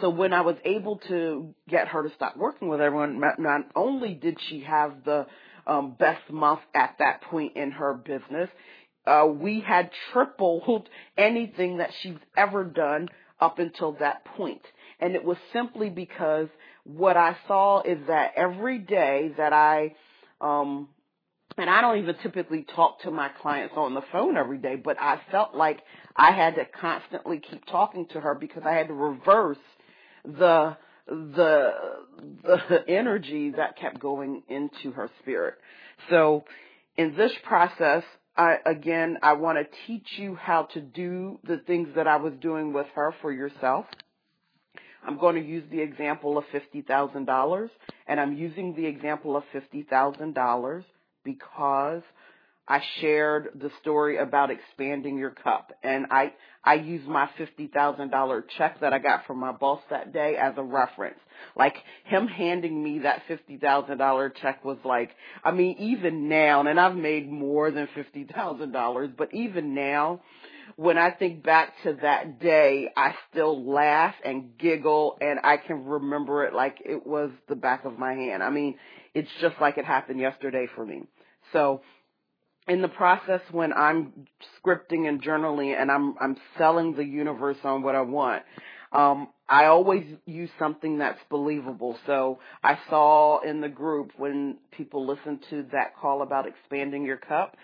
so 0.01 0.11
when 0.11 0.33
I 0.33 0.43
was 0.43 0.57
able 0.65 0.97
to 1.09 1.55
get 1.69 1.89
her 1.89 2.03
to 2.03 2.15
stop 2.15 2.37
working 2.37 2.69
with 2.69 2.81
everyone, 2.81 3.21
not 3.39 3.63
only 3.75 4.15
did 4.15 4.39
she 4.49 4.61
have 4.61 5.05
the 5.05 5.27
um, 5.67 5.97
best 5.99 6.31
month 6.31 6.61
at 6.75 6.97
that 6.99 7.23
point 7.23 7.57
in 7.57 7.71
her 7.73 7.95
business, 7.95 8.49
uh, 9.07 9.27
we 9.27 9.61
had 9.61 9.91
tripled 10.13 10.89
anything 11.19 11.79
that 11.79 11.91
she's 12.01 12.17
ever 12.37 12.65
done 12.65 13.09
up 13.41 13.59
until 13.59 13.93
that 14.01 14.25
point. 14.25 14.63
And 15.01 15.15
it 15.15 15.25
was 15.25 15.37
simply 15.53 15.91
because 15.91 16.49
what 16.85 17.17
I 17.17 17.37
saw 17.47 17.83
is 17.83 17.99
that 18.09 18.33
every 18.37 18.79
day 18.79 19.33
that 19.37 19.53
I, 19.53 19.95
um, 20.41 20.89
and 21.57 21.71
I 21.71 21.81
don't 21.81 21.99
even 21.99 22.17
typically 22.23 22.67
talk 22.75 23.03
to 23.03 23.11
my 23.11 23.29
clients 23.29 23.75
on 23.77 23.95
the 23.95 24.03
phone 24.13 24.37
every 24.37 24.59
day, 24.59 24.77
but 24.77 25.01
I 25.01 25.21
felt 25.31 25.55
like 25.55 25.81
I 26.17 26.33
had 26.33 26.57
to 26.57 26.65
constantly 26.65 27.41
keep 27.41 27.65
talking 27.67 28.07
to 28.13 28.21
her 28.21 28.35
because 28.35 28.63
I 28.67 28.73
had 28.73 28.89
to 28.89 28.95
reverse 28.95 29.59
the 30.25 30.77
the 31.07 31.73
the 32.45 32.85
energy 32.89 33.51
that 33.51 33.77
kept 33.77 33.99
going 33.99 34.43
into 34.49 34.93
her 34.93 35.11
spirit. 35.21 35.55
So 36.11 36.45
in 36.97 37.17
this 37.17 37.33
process, 37.45 38.03
I, 38.37 38.59
again, 38.67 39.19
I 39.23 39.33
want 39.33 39.59
to 39.59 39.77
teach 39.87 40.07
you 40.17 40.35
how 40.35 40.65
to 40.75 40.81
do 40.81 41.39
the 41.45 41.59
things 41.59 41.89
that 41.97 42.07
I 42.07 42.17
was 42.17 42.35
doing 42.41 42.73
with 42.73 42.87
her 42.95 43.15
for 43.21 43.33
yourself. 43.33 43.87
I'm 45.05 45.19
going 45.19 45.37
to 45.37 45.49
use 45.49 45.65
the 45.71 45.81
example 45.81 46.39
of 46.39 46.45
$50,000 46.53 47.71
and 48.07 48.21
I'm 48.21 48.37
using 48.37 48.75
the 48.75 48.87
example 48.87 49.37
of 49.37 49.45
$50,000 49.55 50.85
because 51.25 52.03
I 52.69 52.83
shared 53.01 53.49
the 53.55 53.71
story 53.81 54.19
about 54.19 54.51
expanding 54.51 55.17
your 55.17 55.31
cup 55.31 55.73
and 55.83 56.07
I, 56.11 56.35
I 56.63 56.75
used 56.75 57.07
my 57.07 57.29
$50,000 57.39 58.43
check 58.59 58.81
that 58.81 58.93
I 58.93 58.99
got 58.99 59.27
from 59.27 59.39
my 59.39 59.53
boss 59.53 59.81
that 59.89 60.13
day 60.13 60.37
as 60.37 60.53
a 60.59 60.63
reference. 60.63 61.19
Like 61.57 61.77
him 62.05 62.29
handing 62.29 62.83
me 62.85 63.01
that 63.01 63.23
$50,000 63.27 64.35
check 64.43 64.65
was 64.67 64.77
like, 64.85 65.11
I 65.43 65.51
mean, 65.51 65.77
even 65.79 66.29
now, 66.29 66.61
and 66.61 66.79
I've 66.79 66.95
made 66.95 67.31
more 67.33 67.71
than 67.71 67.89
$50,000, 67.97 69.17
but 69.17 69.33
even 69.33 69.75
now, 69.75 70.21
when 70.77 70.99
I 70.99 71.11
think 71.11 71.43
back 71.43 71.73
to 71.85 71.95
that 72.03 72.39
day, 72.39 72.91
I 72.95 73.15
still 73.31 73.67
laugh 73.67 74.15
and 74.23 74.59
giggle 74.59 75.17
and 75.23 75.41
I 75.43 75.57
can 75.57 75.87
remember 75.87 76.45
it 76.45 76.53
like 76.53 76.83
it 76.85 77.07
was 77.07 77.31
the 77.49 77.57
back 77.57 77.87
of 77.87 77.99
my 77.99 78.13
hand. 78.13 78.43
I 78.43 78.51
mean, 78.51 78.77
it's 79.15 79.31
just 79.41 79.57
like 79.59 79.79
it 79.79 79.87
happened 79.87 80.21
yesterday 80.21 80.69
for 80.77 80.85
me. 80.85 81.05
So 81.53 81.81
in 82.69 82.83
the 82.83 82.89
process 82.89 83.41
when 83.51 83.73
I'm 83.73 84.27
scripting 84.61 85.09
and 85.09 85.23
journaling 85.23 85.81
and 85.81 85.91
I'm 85.91 86.15
I'm 86.21 86.37
selling 86.57 86.95
the 86.95 87.05
universe 87.05 87.57
on 87.65 87.83
what 87.83 87.95
I 87.95 88.03
want, 88.03 88.43
um, 88.93 89.29
I 89.49 89.67
always 89.67 90.05
use 90.27 90.51
something 90.59 90.99
that's 90.99 91.21
believable. 91.31 91.99
So 92.07 92.41
I 92.63 92.79
saw 92.91 93.41
in 93.41 93.61
the 93.61 93.69
group 93.69 94.13
when 94.17 94.59
people 94.71 95.07
listened 95.07 95.45
to 95.51 95.65
that 95.73 95.97
call 96.01 96.23
about 96.23 96.47
expanding 96.47 97.05
your 97.05 97.17
cup, 97.17 97.57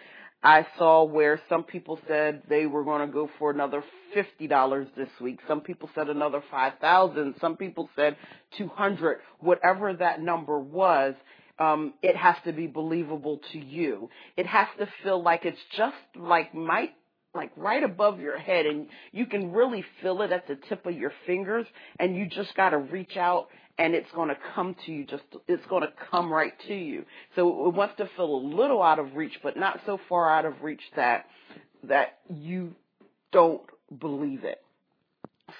I 0.42 0.66
saw 0.78 1.04
where 1.04 1.40
some 1.48 1.64
people 1.64 1.98
said 2.06 2.42
they 2.48 2.66
were 2.66 2.84
going 2.84 3.06
to 3.06 3.12
go 3.12 3.30
for 3.38 3.50
another 3.50 3.82
fifty 4.12 4.46
dollars 4.46 4.88
this 4.96 5.08
week. 5.20 5.40
Some 5.48 5.62
people 5.62 5.88
said 5.94 6.08
another 6.08 6.42
five 6.50 6.74
thousand. 6.80 7.34
Some 7.40 7.56
people 7.56 7.88
said 7.96 8.16
two 8.58 8.68
hundred. 8.68 9.18
Whatever 9.40 9.94
that 9.94 10.20
number 10.20 10.58
was, 10.58 11.14
um, 11.58 11.94
it 12.02 12.16
has 12.16 12.36
to 12.44 12.52
be 12.52 12.66
believable 12.66 13.40
to 13.52 13.58
you. 13.58 14.10
It 14.36 14.46
has 14.46 14.68
to 14.78 14.88
feel 15.02 15.22
like 15.22 15.44
it's 15.44 15.58
just 15.76 15.96
like 16.16 16.54
might 16.54 16.90
like 17.34 17.50
right 17.56 17.82
above 17.82 18.20
your 18.20 18.38
head 18.38 18.64
and 18.66 18.86
you 19.12 19.26
can 19.26 19.52
really 19.52 19.84
feel 20.00 20.22
it 20.22 20.30
at 20.32 20.46
the 20.46 20.56
tip 20.68 20.86
of 20.86 20.94
your 20.94 21.12
fingers 21.26 21.66
and 21.98 22.16
you 22.16 22.26
just 22.26 22.54
got 22.54 22.70
to 22.70 22.78
reach 22.78 23.16
out 23.16 23.48
and 23.76 23.94
it's 23.94 24.10
going 24.12 24.28
to 24.28 24.36
come 24.54 24.76
to 24.86 24.92
you 24.92 25.04
just 25.04 25.24
it's 25.48 25.66
going 25.66 25.82
to 25.82 25.92
come 26.10 26.32
right 26.32 26.52
to 26.68 26.74
you 26.74 27.04
so 27.34 27.66
it 27.66 27.74
wants 27.74 27.96
to 27.96 28.08
feel 28.16 28.36
a 28.36 28.42
little 28.54 28.80
out 28.80 29.00
of 29.00 29.16
reach 29.16 29.36
but 29.42 29.56
not 29.56 29.80
so 29.84 29.98
far 30.08 30.30
out 30.30 30.44
of 30.44 30.62
reach 30.62 30.82
that 30.94 31.26
that 31.82 32.18
you 32.32 32.72
don't 33.32 33.62
believe 33.98 34.44
it 34.44 34.63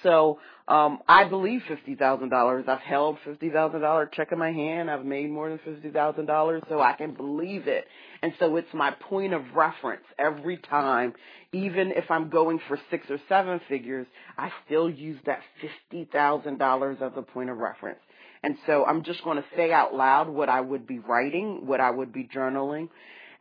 so 0.03 0.39
um, 0.67 0.99
I 1.07 1.25
believe 1.25 1.61
fifty 1.67 1.95
thousand 1.95 2.29
dollars. 2.29 2.65
I've 2.67 2.79
held 2.79 3.17
fifty 3.23 3.49
thousand 3.49 3.81
dollar 3.81 4.07
check 4.07 4.31
in 4.31 4.39
my 4.39 4.51
hand. 4.51 4.89
I've 4.89 5.05
made 5.05 5.29
more 5.29 5.49
than 5.49 5.59
fifty 5.59 5.89
thousand 5.89 6.25
dollars, 6.25 6.63
so 6.69 6.81
I 6.81 6.93
can 6.93 7.13
believe 7.13 7.67
it. 7.67 7.85
And 8.23 8.33
so 8.39 8.55
it's 8.55 8.73
my 8.73 8.91
point 8.91 9.33
of 9.33 9.43
reference 9.55 10.05
every 10.17 10.57
time. 10.57 11.13
Even 11.51 11.91
if 11.91 12.09
I'm 12.09 12.29
going 12.29 12.59
for 12.67 12.79
six 12.89 13.05
or 13.09 13.19
seven 13.29 13.61
figures, 13.69 14.07
I 14.37 14.51
still 14.65 14.89
use 14.89 15.19
that 15.25 15.41
fifty 15.61 16.09
thousand 16.11 16.57
dollars 16.57 16.97
as 17.01 17.11
a 17.15 17.21
point 17.21 17.49
of 17.49 17.57
reference. 17.57 17.99
And 18.43 18.57
so 18.65 18.85
I'm 18.85 19.03
just 19.03 19.23
going 19.23 19.37
to 19.37 19.45
say 19.55 19.71
out 19.71 19.93
loud 19.95 20.29
what 20.29 20.49
I 20.49 20.61
would 20.61 20.85
be 20.85 20.99
writing, 20.99 21.65
what 21.65 21.79
I 21.79 21.89
would 21.89 22.11
be 22.11 22.27
journaling. 22.27 22.89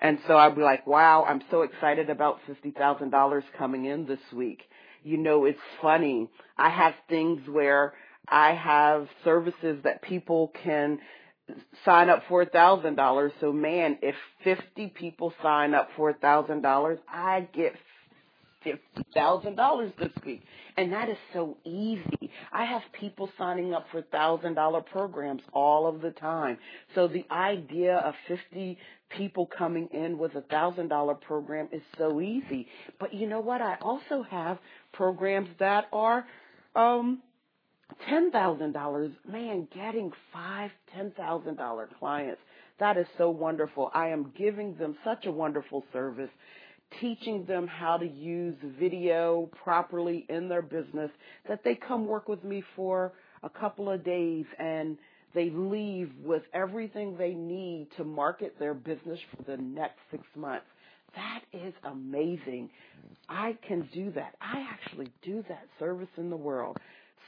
And 0.00 0.18
so 0.26 0.36
I'd 0.36 0.56
be 0.56 0.62
like, 0.62 0.86
wow, 0.86 1.24
I'm 1.26 1.42
so 1.50 1.62
excited 1.62 2.10
about 2.10 2.38
$50,000 2.48 3.42
coming 3.56 3.86
in 3.86 4.06
this 4.06 4.20
week 4.32 4.62
you 5.04 5.18
know, 5.18 5.44
it's 5.44 5.58
funny. 5.80 6.28
I 6.58 6.70
have 6.70 6.94
things 7.08 7.42
where 7.48 7.94
I 8.28 8.54
have 8.54 9.08
services 9.22 9.78
that 9.84 10.02
people 10.02 10.52
can 10.64 10.98
sign 11.84 12.08
up 12.08 12.22
for 12.28 12.42
a 12.42 12.46
thousand 12.46 12.96
dollars. 12.96 13.32
So 13.40 13.52
man, 13.52 13.98
if 14.02 14.14
50 14.44 14.88
people 14.88 15.32
sign 15.42 15.74
up 15.74 15.90
for 15.96 16.10
a 16.10 16.14
thousand 16.14 16.62
dollars, 16.62 16.98
I 17.08 17.46
get 17.52 17.74
$50,000 18.64 19.96
this 19.98 20.10
week. 20.24 20.42
And 20.76 20.92
that 20.92 21.08
is 21.08 21.18
so 21.32 21.56
easy. 21.64 22.30
I 22.52 22.64
have 22.64 22.82
people 22.98 23.28
signing 23.38 23.74
up 23.74 23.86
for 23.92 24.02
$1,000 24.02 24.86
programs 24.86 25.42
all 25.52 25.86
of 25.86 26.00
the 26.00 26.10
time. 26.10 26.58
So 26.94 27.06
the 27.06 27.26
idea 27.30 27.96
of 27.96 28.14
50 28.26 28.78
people 29.16 29.46
coming 29.46 29.88
in 29.92 30.18
with 30.18 30.34
a 30.34 30.42
$1,000 30.42 31.20
program 31.20 31.68
is 31.72 31.82
so 31.98 32.20
easy. 32.20 32.68
But 32.98 33.14
you 33.14 33.28
know 33.28 33.40
what? 33.40 33.60
I 33.60 33.76
also 33.80 34.22
have 34.30 34.58
programs 34.92 35.48
that 35.58 35.86
are, 35.92 36.26
um, 36.74 37.22
$10,000. 38.10 39.12
Man, 39.30 39.68
getting 39.74 40.10
five, 40.32 40.70
$10,000 40.96 41.86
clients. 41.98 42.40
That 42.80 42.96
is 42.96 43.06
so 43.16 43.30
wonderful. 43.30 43.90
I 43.94 44.08
am 44.08 44.32
giving 44.36 44.74
them 44.76 44.96
such 45.04 45.26
a 45.26 45.30
wonderful 45.30 45.84
service 45.92 46.30
teaching 47.00 47.44
them 47.46 47.66
how 47.66 47.96
to 47.96 48.06
use 48.06 48.54
video 48.78 49.50
properly 49.64 50.26
in 50.28 50.48
their 50.48 50.62
business 50.62 51.10
that 51.48 51.64
they 51.64 51.74
come 51.74 52.06
work 52.06 52.28
with 52.28 52.44
me 52.44 52.62
for 52.76 53.12
a 53.42 53.48
couple 53.48 53.90
of 53.90 54.04
days 54.04 54.44
and 54.58 54.96
they 55.34 55.50
leave 55.50 56.12
with 56.22 56.42
everything 56.52 57.16
they 57.16 57.34
need 57.34 57.88
to 57.96 58.04
market 58.04 58.58
their 58.58 58.74
business 58.74 59.18
for 59.36 59.42
the 59.42 59.56
next 59.56 59.98
six 60.10 60.22
months. 60.36 60.66
That 61.16 61.42
is 61.52 61.74
amazing. 61.84 62.70
I 63.28 63.56
can 63.66 63.88
do 63.92 64.10
that. 64.12 64.34
I 64.40 64.66
actually 64.70 65.10
do 65.22 65.44
that 65.48 65.66
service 65.78 66.08
in 66.16 66.30
the 66.30 66.36
world. 66.36 66.78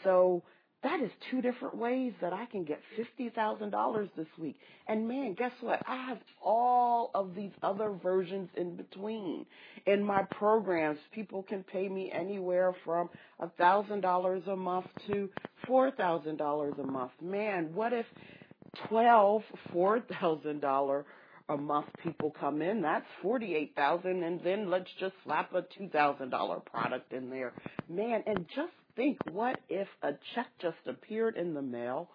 So 0.04 0.42
that 0.86 1.00
is 1.00 1.10
two 1.32 1.42
different 1.42 1.76
ways 1.76 2.12
that 2.20 2.32
I 2.32 2.46
can 2.46 2.62
get 2.62 2.80
$50,000 2.96 4.08
this 4.16 4.28
week. 4.38 4.56
And 4.86 5.08
man, 5.08 5.34
guess 5.34 5.50
what? 5.60 5.82
I 5.84 5.96
have 6.06 6.18
all 6.40 7.10
of 7.12 7.34
these 7.34 7.50
other 7.60 7.90
versions 8.00 8.48
in 8.56 8.76
between. 8.76 9.46
In 9.86 10.00
my 10.04 10.22
programs, 10.22 11.00
people 11.12 11.42
can 11.42 11.64
pay 11.64 11.88
me 11.88 12.12
anywhere 12.12 12.72
from 12.84 13.10
$1,000 13.42 14.48
a 14.48 14.56
month 14.56 14.86
to 15.08 15.28
$4,000 15.68 16.78
a 16.78 16.82
month. 16.84 17.10
Man, 17.20 17.74
what 17.74 17.92
if 17.92 18.06
12 18.88 19.42
$4,000 19.74 21.04
a 21.48 21.56
month 21.56 21.86
people 22.02 22.34
come 22.40 22.60
in, 22.60 22.82
that's 22.82 23.06
forty-eight 23.22 23.74
thousand, 23.76 24.22
and 24.22 24.40
then 24.42 24.68
let's 24.70 24.90
just 24.98 25.14
slap 25.24 25.54
a 25.54 25.62
two 25.78 25.88
thousand 25.88 26.30
dollar 26.30 26.60
product 26.60 27.12
in 27.12 27.30
there, 27.30 27.52
man. 27.88 28.22
And 28.26 28.46
just 28.54 28.72
think, 28.96 29.18
what 29.30 29.60
if 29.68 29.88
a 30.02 30.12
check 30.34 30.46
just 30.60 30.76
appeared 30.86 31.36
in 31.36 31.54
the 31.54 31.62
mail 31.62 32.08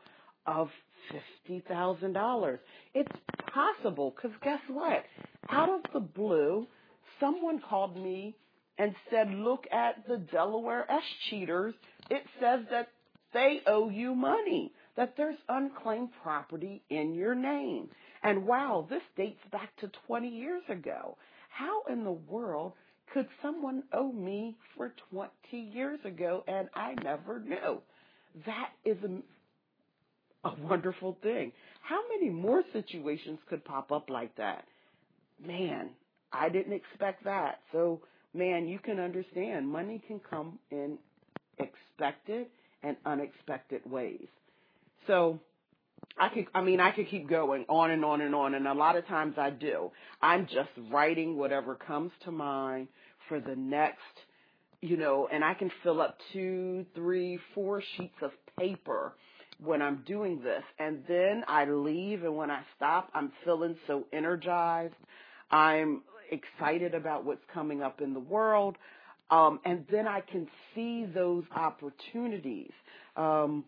of 0.45 0.69
fifty 1.09 1.63
thousand 1.67 2.13
dollars? 2.13 2.59
It's 2.93 3.11
possible, 3.53 4.13
because 4.15 4.35
guess 4.43 4.59
what? 4.69 5.03
Out 5.49 5.69
of 5.69 5.81
the 5.93 5.99
blue, 5.99 6.67
someone 7.19 7.61
called 7.69 7.95
me 7.95 8.35
and 8.77 8.93
said, 9.09 9.29
"Look 9.31 9.65
at 9.71 10.07
the 10.07 10.17
Delaware 10.17 10.89
S 10.91 11.03
cheaters. 11.29 11.73
It 12.09 12.23
says 12.41 12.61
that 12.69 12.89
they 13.33 13.61
owe 13.65 13.89
you 13.89 14.13
money." 14.13 14.73
That 14.97 15.13
there's 15.15 15.37
unclaimed 15.47 16.09
property 16.21 16.83
in 16.89 17.13
your 17.15 17.33
name. 17.33 17.87
And 18.23 18.45
wow, 18.45 18.87
this 18.89 19.01
dates 19.17 19.39
back 19.51 19.75
to 19.77 19.91
20 20.07 20.27
years 20.29 20.63
ago. 20.69 21.17
How 21.49 21.83
in 21.89 22.03
the 22.03 22.11
world 22.11 22.73
could 23.13 23.27
someone 23.41 23.83
owe 23.93 24.11
me 24.11 24.55
for 24.75 24.93
20 25.11 25.29
years 25.57 25.99
ago 26.05 26.43
and 26.47 26.69
I 26.75 26.95
never 27.03 27.39
knew? 27.39 27.81
That 28.45 28.69
is 28.85 28.97
a, 29.03 30.47
a 30.47 30.55
wonderful 30.61 31.17
thing. 31.21 31.51
How 31.81 31.99
many 32.17 32.31
more 32.31 32.63
situations 32.73 33.39
could 33.49 33.65
pop 33.65 33.91
up 33.91 34.09
like 34.09 34.35
that? 34.37 34.65
Man, 35.45 35.89
I 36.31 36.49
didn't 36.49 36.73
expect 36.73 37.23
that. 37.25 37.59
So, 37.71 38.01
man, 38.33 38.67
you 38.67 38.79
can 38.79 38.99
understand 38.99 39.67
money 39.67 40.01
can 40.07 40.21
come 40.29 40.59
in 40.71 40.97
expected 41.57 42.47
and 42.83 42.95
unexpected 43.05 43.81
ways. 43.89 44.27
So, 45.07 45.39
I 46.17 46.29
could, 46.29 46.45
I 46.53 46.61
mean, 46.61 46.79
I 46.79 46.91
could 46.91 47.09
keep 47.09 47.27
going 47.29 47.65
on 47.69 47.91
and 47.91 48.05
on 48.05 48.21
and 48.21 48.35
on, 48.35 48.53
and 48.53 48.67
a 48.67 48.73
lot 48.73 48.95
of 48.95 49.07
times 49.07 49.35
I 49.37 49.49
do. 49.49 49.91
I'm 50.21 50.45
just 50.45 50.69
writing 50.89 51.37
whatever 51.37 51.75
comes 51.75 52.11
to 52.25 52.31
mind 52.31 52.89
for 53.27 53.39
the 53.39 53.55
next, 53.55 53.99
you 54.81 54.97
know, 54.97 55.27
and 55.31 55.43
I 55.43 55.53
can 55.53 55.71
fill 55.83 56.01
up 56.01 56.17
two, 56.33 56.85
three, 56.93 57.39
four 57.55 57.81
sheets 57.97 58.17
of 58.21 58.31
paper 58.59 59.13
when 59.63 59.81
I'm 59.81 60.03
doing 60.05 60.41
this. 60.43 60.63
And 60.79 61.03
then 61.07 61.43
I 61.47 61.65
leave, 61.65 62.23
and 62.23 62.35
when 62.35 62.51
I 62.51 62.61
stop, 62.75 63.09
I'm 63.13 63.31
feeling 63.45 63.75
so 63.87 64.05
energized. 64.11 64.95
I'm 65.49 66.01
excited 66.29 66.93
about 66.93 67.25
what's 67.25 67.43
coming 67.53 67.81
up 67.81 68.01
in 68.01 68.13
the 68.13 68.19
world. 68.19 68.77
Um, 69.29 69.59
and 69.65 69.85
then 69.89 70.07
I 70.07 70.21
can 70.21 70.47
see 70.75 71.05
those 71.05 71.45
opportunities. 71.55 72.71
Um, 73.15 73.65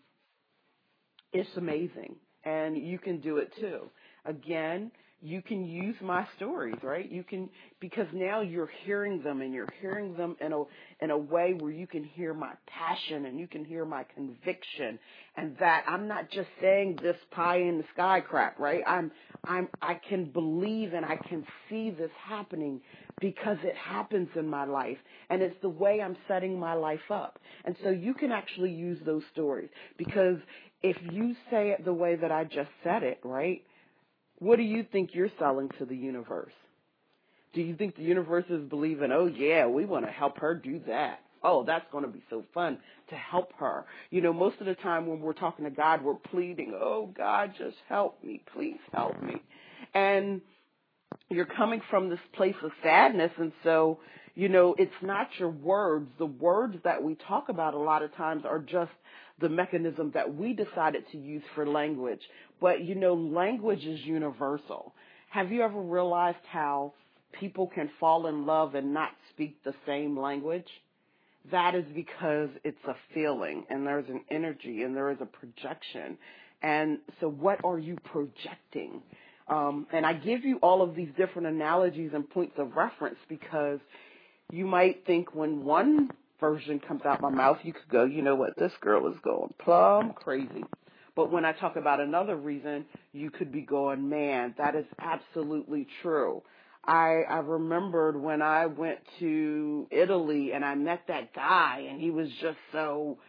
it's 1.34 1.50
amazing 1.58 2.16
and 2.46 2.78
you 2.78 3.00
can 3.00 3.20
do 3.20 3.38
it 3.38 3.52
too. 3.60 3.90
Again, 4.26 4.92
you 5.24 5.42
can 5.42 5.66
use 5.66 5.96
my 6.02 6.28
stories, 6.36 6.76
right? 6.84 7.10
You 7.10 7.24
can 7.24 7.50
because 7.80 8.08
now 8.14 8.42
you're 8.42 8.70
hearing 8.84 9.24
them 9.24 9.42
and 9.42 9.54
you're 9.54 9.74
hearing 9.80 10.16
them 10.18 10.36
in 10.42 10.52
a 10.52 10.64
in 11.00 11.12
a 11.12 11.18
way 11.18 11.56
where 11.58 11.72
you 11.72 11.88
can 11.88 12.04
hear 12.04 12.34
my 12.34 12.52
passion 12.68 13.26
and 13.26 13.40
you 13.40 13.48
can 13.48 13.64
hear 13.64 13.86
my 13.86 14.04
conviction 14.14 15.00
and 15.38 15.56
that 15.62 15.86
I'm 15.88 16.10
not 16.10 16.30
just 16.30 16.50
saying 16.60 17.00
this 17.02 17.16
pie 17.32 17.60
in 17.60 17.78
the 17.78 17.86
sky 17.94 18.20
crap, 18.20 18.60
right? 18.60 18.84
I'm 18.86 19.12
I'm 19.46 19.70
I 19.82 19.94
can 20.10 20.26
believe 20.26 20.94
and 20.94 21.06
I 21.06 21.16
can 21.16 21.46
see 21.70 21.90
this 21.90 22.12
happening 22.28 22.82
because 23.22 23.58
it 23.64 23.76
happens 23.78 24.28
in 24.36 24.50
my 24.50 24.66
life 24.66 24.98
and 25.30 25.42
it's 25.42 25.56
the 25.62 25.70
way 25.70 26.02
I'm 26.02 26.18
setting 26.28 26.60
my 26.60 26.74
life 26.74 27.10
up. 27.10 27.40
And 27.64 27.78
so 27.82 27.92
you 27.92 28.14
can 28.14 28.34
actually 28.34 28.72
use 28.72 29.00
those 29.06 29.24
stories 29.32 29.70
because 29.98 30.38
if 30.84 30.98
you 31.12 31.36
say 31.50 31.70
it 31.72 31.86
the 31.86 31.94
way 31.94 32.16
that 32.16 32.32
I 32.32 32.44
just 32.44 32.70
said 32.84 33.04
it, 33.04 33.20
right? 33.24 33.64
What 34.40 34.58
do 34.58 34.64
you 34.64 34.86
think 34.92 35.12
you're 35.14 35.32
selling 35.40 35.70
to 35.80 35.86
the 35.86 35.96
universe? 35.96 36.52
Do 37.54 37.62
you 37.62 37.76
think 37.76 37.96
the 37.96 38.04
universe 38.04 38.46
is 38.50 38.68
believing, 38.70 39.12
oh 39.12 39.28
yeah, 39.28 39.68
we 39.68 39.86
want 39.86 40.06
to 40.06 40.12
help 40.12 40.40
her 40.40 40.54
do 40.54 40.82
that? 40.88 41.20
Oh, 41.44 41.64
that's 41.64 41.86
going 41.92 42.04
to 42.04 42.10
be 42.10 42.24
so 42.30 42.44
fun 42.54 42.78
to 43.10 43.16
help 43.16 43.52
her. 43.60 43.86
You 44.10 44.22
know, 44.22 44.34
most 44.34 44.60
of 44.60 44.66
the 44.66 44.76
time 44.76 45.08
when 45.08 45.20
we're 45.20 45.34
talking 45.34 45.66
to 45.66 45.72
God, 45.72 46.02
we're 46.04 46.16
pleading, 46.16 46.74
oh 46.76 47.10
God, 47.16 47.54
just 47.58 47.76
help 47.90 48.24
me. 48.24 48.42
Please 48.54 48.80
help 48.94 49.22
me. 49.22 49.36
And 49.94 50.42
you're 51.30 51.46
coming 51.46 51.82
from 51.90 52.10
this 52.10 52.20
place 52.34 52.56
of 52.64 52.72
sadness. 52.82 53.32
And 53.38 53.52
so, 53.64 54.00
you 54.36 54.50
know, 54.50 54.74
it's 54.78 54.92
not 55.02 55.28
your 55.38 55.50
words. 55.50 56.10
The 56.18 56.26
words 56.26 56.78
that 56.84 57.04
we 57.04 57.16
talk 57.28 57.50
about 57.50 57.74
a 57.74 57.80
lot 57.80 58.04
of 58.04 58.16
times 58.16 58.44
are 58.46 58.60
just 58.60 58.92
the 59.40 59.50
mechanism 59.50 60.12
that 60.14 60.34
we 60.34 60.54
decided 60.54 61.04
to 61.12 61.18
use 61.18 61.44
for 61.56 61.66
language. 61.68 62.22
But 62.62 62.84
you 62.84 62.96
know, 62.96 63.14
language 63.14 63.86
is 63.86 64.00
universal. 64.02 64.94
Have 65.30 65.52
you 65.52 65.62
ever 65.64 65.82
realized 65.82 66.46
how 66.52 66.94
people 67.40 67.68
can 67.68 67.90
fall 68.00 68.28
in 68.28 68.46
love 68.46 68.76
and 68.76 68.94
not 68.94 69.10
speak 69.32 69.64
the 69.64 69.74
same 69.86 70.18
language? 70.18 70.68
That 71.52 71.76
is 71.76 71.86
because 71.94 72.50
it's 72.64 72.84
a 72.88 72.96
feeling 73.14 73.66
and 73.70 73.86
there's 73.86 74.08
an 74.08 74.22
energy 74.30 74.84
and 74.84 74.96
there 74.96 75.12
is 75.12 75.18
a 75.20 75.26
projection. 75.26 76.18
And 76.62 77.00
so 77.20 77.28
what 77.28 77.60
are 77.66 77.78
you 77.78 77.98
projecting? 78.06 79.02
Um, 79.50 79.88
and 79.92 80.06
I 80.06 80.14
give 80.14 80.46
you 80.46 80.58
all 80.58 80.82
of 80.82 80.96
these 80.96 81.10
different 81.18 81.48
analogies 81.48 82.12
and 82.14 82.30
points 82.30 82.54
of 82.58 82.76
reference 82.78 83.18
because 83.28 83.80
you 84.52 84.66
might 84.66 85.06
think 85.06 85.36
when 85.36 85.66
one 85.66 86.12
version 86.44 86.78
comes 86.78 87.06
out 87.06 87.22
my 87.22 87.30
mouth, 87.30 87.58
you 87.64 87.72
could 87.72 87.88
go, 87.90 88.04
you 88.04 88.22
know 88.22 88.36
what, 88.36 88.58
this 88.58 88.74
girl 88.82 89.10
is 89.10 89.18
going 89.24 89.54
plumb 89.60 90.12
crazy. 90.14 90.66
But 91.16 91.32
when 91.32 91.46
I 91.46 91.54
talk 91.54 91.78
about 91.78 92.02
another 92.02 92.36
reason, 92.36 92.84
you 93.14 93.32
could 93.32 93.50
be 93.50 93.62
going, 93.62 94.10
man, 94.10 94.54
that 94.58 94.76
is 94.76 94.84
absolutely 95.00 95.88
true. 96.02 96.44
I 96.86 97.22
I 97.30 97.38
remembered 97.38 98.22
when 98.22 98.42
I 98.42 98.66
went 98.66 99.00
to 99.20 99.88
Italy 99.90 100.52
and 100.52 100.66
I 100.66 100.76
met 100.76 101.04
that 101.08 101.34
guy 101.34 101.86
and 101.90 102.02
he 102.02 102.12
was 102.12 102.28
just 102.42 102.58
so 102.74 103.20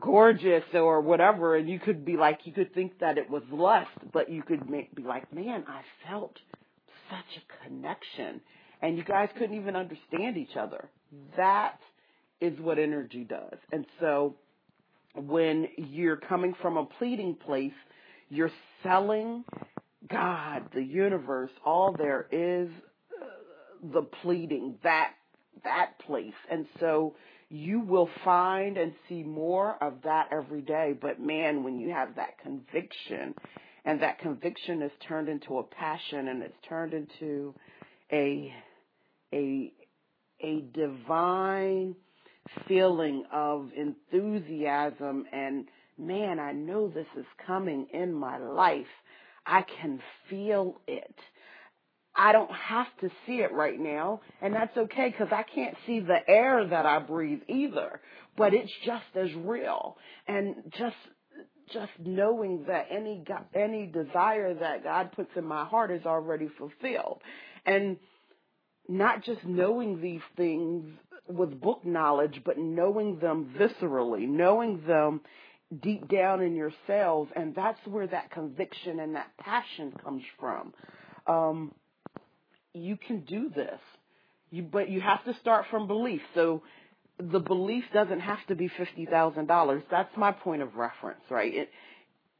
gorgeous 0.00 0.64
or 0.74 1.02
whatever 1.02 1.54
and 1.54 1.68
you 1.68 1.78
could 1.78 2.04
be 2.04 2.16
like 2.16 2.40
you 2.46 2.52
could 2.52 2.74
think 2.74 2.98
that 2.98 3.16
it 3.16 3.30
was 3.30 3.44
lust 3.52 3.90
but 4.12 4.28
you 4.28 4.42
could 4.42 4.68
make, 4.68 4.92
be 4.96 5.04
like 5.04 5.32
man 5.32 5.62
I 5.68 5.82
felt 6.08 6.36
such 7.08 7.42
a 7.42 7.64
connection 7.68 8.40
and 8.80 8.96
you 8.96 9.04
guys 9.04 9.28
couldn't 9.38 9.54
even 9.54 9.76
understand 9.76 10.36
each 10.36 10.56
other 10.56 10.88
that 11.36 11.78
is 12.42 12.58
what 12.58 12.78
energy 12.78 13.24
does. 13.24 13.58
And 13.70 13.86
so 14.00 14.34
when 15.14 15.68
you're 15.76 16.16
coming 16.16 16.54
from 16.60 16.76
a 16.76 16.84
pleading 16.84 17.36
place, 17.36 17.72
you're 18.28 18.50
selling 18.82 19.44
God, 20.10 20.64
the 20.74 20.82
universe, 20.82 21.52
all 21.64 21.94
there 21.96 22.26
is 22.32 22.68
uh, 23.22 23.26
the 23.92 24.02
pleading, 24.02 24.74
that 24.82 25.12
that 25.62 25.98
place. 26.04 26.34
And 26.50 26.66
so 26.80 27.14
you 27.48 27.80
will 27.80 28.08
find 28.24 28.76
and 28.78 28.94
see 29.08 29.22
more 29.22 29.76
of 29.80 30.02
that 30.02 30.28
every 30.32 30.62
day. 30.62 30.94
But 31.00 31.20
man, 31.20 31.62
when 31.62 31.78
you 31.78 31.90
have 31.90 32.16
that 32.16 32.38
conviction 32.42 33.34
and 33.84 34.02
that 34.02 34.18
conviction 34.18 34.82
is 34.82 34.90
turned 35.06 35.28
into 35.28 35.58
a 35.58 35.62
passion 35.62 36.28
and 36.28 36.42
it's 36.42 36.56
turned 36.68 36.94
into 36.94 37.54
a 38.10 38.52
a 39.32 39.72
a 40.40 40.60
divine 40.74 41.94
feeling 42.66 43.24
of 43.32 43.70
enthusiasm 43.76 45.24
and 45.32 45.66
man, 45.98 46.38
I 46.38 46.52
know 46.52 46.88
this 46.88 47.06
is 47.16 47.26
coming 47.46 47.86
in 47.92 48.12
my 48.12 48.38
life. 48.38 48.86
I 49.46 49.62
can 49.62 50.00
feel 50.28 50.80
it. 50.86 51.14
I 52.14 52.32
don't 52.32 52.52
have 52.52 52.88
to 53.00 53.10
see 53.26 53.36
it 53.36 53.52
right 53.52 53.78
now, 53.78 54.20
and 54.42 54.54
that's 54.54 54.76
okay 54.76 55.08
because 55.08 55.32
I 55.32 55.42
can't 55.42 55.76
see 55.86 56.00
the 56.00 56.18
air 56.28 56.66
that 56.66 56.84
I 56.84 56.98
breathe 56.98 57.40
either. 57.48 58.00
But 58.36 58.52
it's 58.52 58.72
just 58.84 59.04
as 59.14 59.30
real, 59.34 59.96
and 60.28 60.56
just 60.78 60.96
just 61.72 61.92
knowing 61.98 62.64
that 62.68 62.88
any 62.90 63.24
any 63.54 63.86
desire 63.86 64.52
that 64.54 64.84
God 64.84 65.12
puts 65.12 65.30
in 65.36 65.44
my 65.46 65.64
heart 65.64 65.90
is 65.90 66.04
already 66.04 66.48
fulfilled, 66.58 67.22
and 67.64 67.96
not 68.88 69.24
just 69.24 69.42
knowing 69.44 70.00
these 70.02 70.20
things 70.36 70.90
with 71.28 71.60
book 71.60 71.84
knowledge, 71.84 72.42
but 72.44 72.58
knowing 72.58 73.18
them 73.18 73.54
viscerally, 73.58 74.28
knowing 74.28 74.82
them 74.86 75.20
deep 75.80 76.08
down 76.08 76.42
in 76.42 76.54
your 76.54 76.72
cells, 76.86 77.28
and 77.34 77.54
that's 77.54 77.78
where 77.86 78.06
that 78.06 78.30
conviction 78.30 79.00
and 79.00 79.14
that 79.14 79.30
passion 79.38 79.92
comes 80.04 80.22
from. 80.38 80.74
Um, 81.26 81.72
you 82.74 82.96
can 82.96 83.20
do 83.20 83.50
this, 83.50 83.80
you, 84.50 84.62
but 84.62 84.88
you 84.90 85.00
have 85.00 85.24
to 85.24 85.34
start 85.40 85.66
from 85.70 85.86
belief. 85.86 86.20
So 86.34 86.62
the 87.18 87.40
belief 87.40 87.84
doesn't 87.92 88.20
have 88.20 88.44
to 88.48 88.54
be 88.54 88.68
fifty 88.68 89.06
thousand 89.06 89.46
dollars. 89.46 89.82
That's 89.90 90.14
my 90.16 90.32
point 90.32 90.62
of 90.62 90.74
reference, 90.76 91.22
right? 91.30 91.54
It, 91.54 91.70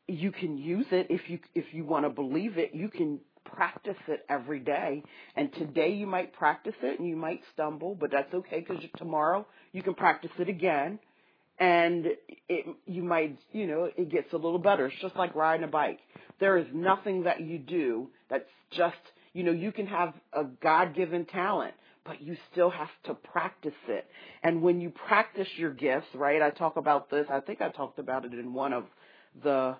you 0.09 0.33
can 0.33 0.59
use 0.59 0.87
it 0.91 1.07
if 1.11 1.31
you 1.31 1.39
if 1.55 1.67
you 1.73 1.85
want 1.85 2.05
to 2.05 2.11
believe 2.11 2.59
it. 2.59 2.75
You 2.75 2.89
can 2.89 3.21
practice 3.45 3.97
it 4.09 4.25
every 4.29 4.61
day. 4.61 5.03
And 5.37 5.53
today 5.55 5.93
you 5.93 6.07
might 6.07 6.33
practice 6.33 6.75
it 6.83 6.99
and 6.99 7.09
you 7.09 7.17
might 7.17 7.41
stumble, 7.53 7.95
but 7.95 8.11
that's 8.11 8.33
okay 8.35 8.61
because 8.61 8.83
tomorrow 8.97 9.47
you 9.73 9.83
can 9.83 9.95
practice 9.95 10.31
it 10.39 10.49
again 10.49 10.99
and 11.59 12.07
it, 12.49 12.67
you 12.87 13.03
might, 13.03 13.39
you 13.53 13.67
know, 13.67 13.89
it 13.97 14.11
gets 14.11 14.33
a 14.33 14.37
little 14.37 14.59
better. 14.59 14.87
It's 14.87 15.01
just 15.01 15.17
like 15.17 15.35
riding 15.35 15.65
a 15.65 15.69
bike. 15.69 16.01
There 16.41 16.59
is 16.59 16.67
nothing 16.73 17.25
that 17.25 17.41
you 17.41 17.59
do 17.59 18.09
that's 18.29 18.49
just, 18.73 18.97
you 19.33 19.45
know, 19.45 19.53
you 19.53 19.71
can 19.71 19.87
have 19.87 20.15
a 20.33 20.45
God-given 20.45 21.27
talent, 21.27 21.75
but 22.05 22.21
you 22.21 22.37
still 22.51 22.71
have 22.71 22.89
to 23.05 23.15
practice 23.15 23.73
it. 23.89 24.07
And 24.43 24.63
when 24.63 24.81
you 24.81 24.91
practice 24.91 25.49
your 25.57 25.73
gifts, 25.73 26.09
right? 26.15 26.43
I 26.43 26.51
talk 26.51 26.77
about 26.77 27.11
this. 27.11 27.27
I 27.31 27.41
think 27.41 27.61
I 27.61 27.69
talked 27.69 27.99
about 27.99 28.25
it 28.25 28.35
in 28.35 28.55
one 28.55 28.73
of 28.73 28.85
the 29.43 29.77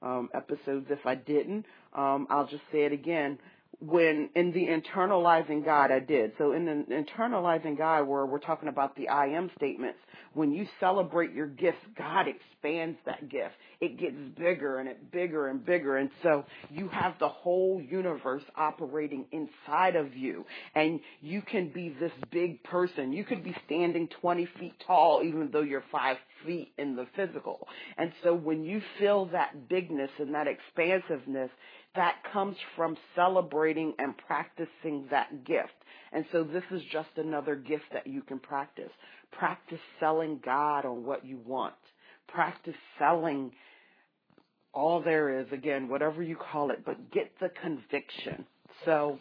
um, 0.00 0.30
episodes. 0.34 0.86
If 0.88 1.04
I 1.04 1.14
didn't, 1.14 1.66
um, 1.94 2.26
I'll 2.30 2.46
just 2.46 2.62
say 2.72 2.84
it 2.84 2.92
again 2.92 3.38
when 3.80 4.28
in 4.34 4.52
the 4.52 4.66
internalizing 4.66 5.64
God 5.64 5.92
I 5.92 6.00
did. 6.00 6.32
So 6.36 6.52
in 6.52 6.64
the 6.64 6.84
internalizing 6.94 7.78
God 7.78 8.08
where 8.08 8.26
we're 8.26 8.40
talking 8.40 8.68
about 8.68 8.96
the 8.96 9.08
I 9.08 9.26
am 9.26 9.50
statements, 9.56 9.98
when 10.34 10.52
you 10.52 10.66
celebrate 10.80 11.32
your 11.32 11.46
gifts, 11.46 11.78
God 11.96 12.26
expands 12.28 12.98
that 13.06 13.28
gift. 13.28 13.54
It 13.80 13.98
gets 13.98 14.16
bigger 14.36 14.78
and 14.78 14.88
it 14.88 15.10
bigger 15.12 15.48
and 15.48 15.64
bigger. 15.64 15.96
And 15.96 16.10
so 16.22 16.44
you 16.70 16.88
have 16.88 17.14
the 17.18 17.28
whole 17.28 17.80
universe 17.80 18.42
operating 18.56 19.26
inside 19.30 19.96
of 19.96 20.16
you. 20.16 20.44
And 20.74 21.00
you 21.20 21.42
can 21.42 21.68
be 21.68 21.94
this 22.00 22.12
big 22.30 22.62
person. 22.64 23.12
You 23.12 23.24
could 23.24 23.44
be 23.44 23.54
standing 23.66 24.08
20 24.20 24.48
feet 24.58 24.74
tall 24.86 25.22
even 25.24 25.50
though 25.52 25.62
you're 25.62 25.84
five 25.90 26.16
feet 26.44 26.72
in 26.78 26.96
the 26.96 27.06
physical. 27.16 27.66
And 27.96 28.12
so 28.22 28.34
when 28.34 28.64
you 28.64 28.82
feel 28.98 29.26
that 29.26 29.68
bigness 29.68 30.10
and 30.18 30.34
that 30.34 30.46
expansiveness, 30.46 31.50
that 31.98 32.22
comes 32.32 32.56
from 32.76 32.96
celebrating 33.16 33.92
and 33.98 34.16
practicing 34.16 35.04
that 35.10 35.44
gift. 35.44 35.72
And 36.12 36.24
so 36.30 36.44
this 36.44 36.62
is 36.70 36.80
just 36.92 37.08
another 37.16 37.56
gift 37.56 37.86
that 37.92 38.06
you 38.06 38.22
can 38.22 38.38
practice. 38.38 38.92
Practice 39.32 39.80
selling 39.98 40.38
God 40.44 40.86
on 40.86 41.04
what 41.04 41.26
you 41.26 41.40
want. 41.44 41.74
Practice 42.28 42.76
selling 43.00 43.50
all 44.72 45.02
there 45.02 45.40
is, 45.40 45.48
again, 45.50 45.88
whatever 45.88 46.22
you 46.22 46.36
call 46.36 46.70
it, 46.70 46.84
but 46.86 47.10
get 47.10 47.32
the 47.40 47.48
conviction. 47.60 48.46
So, 48.84 49.18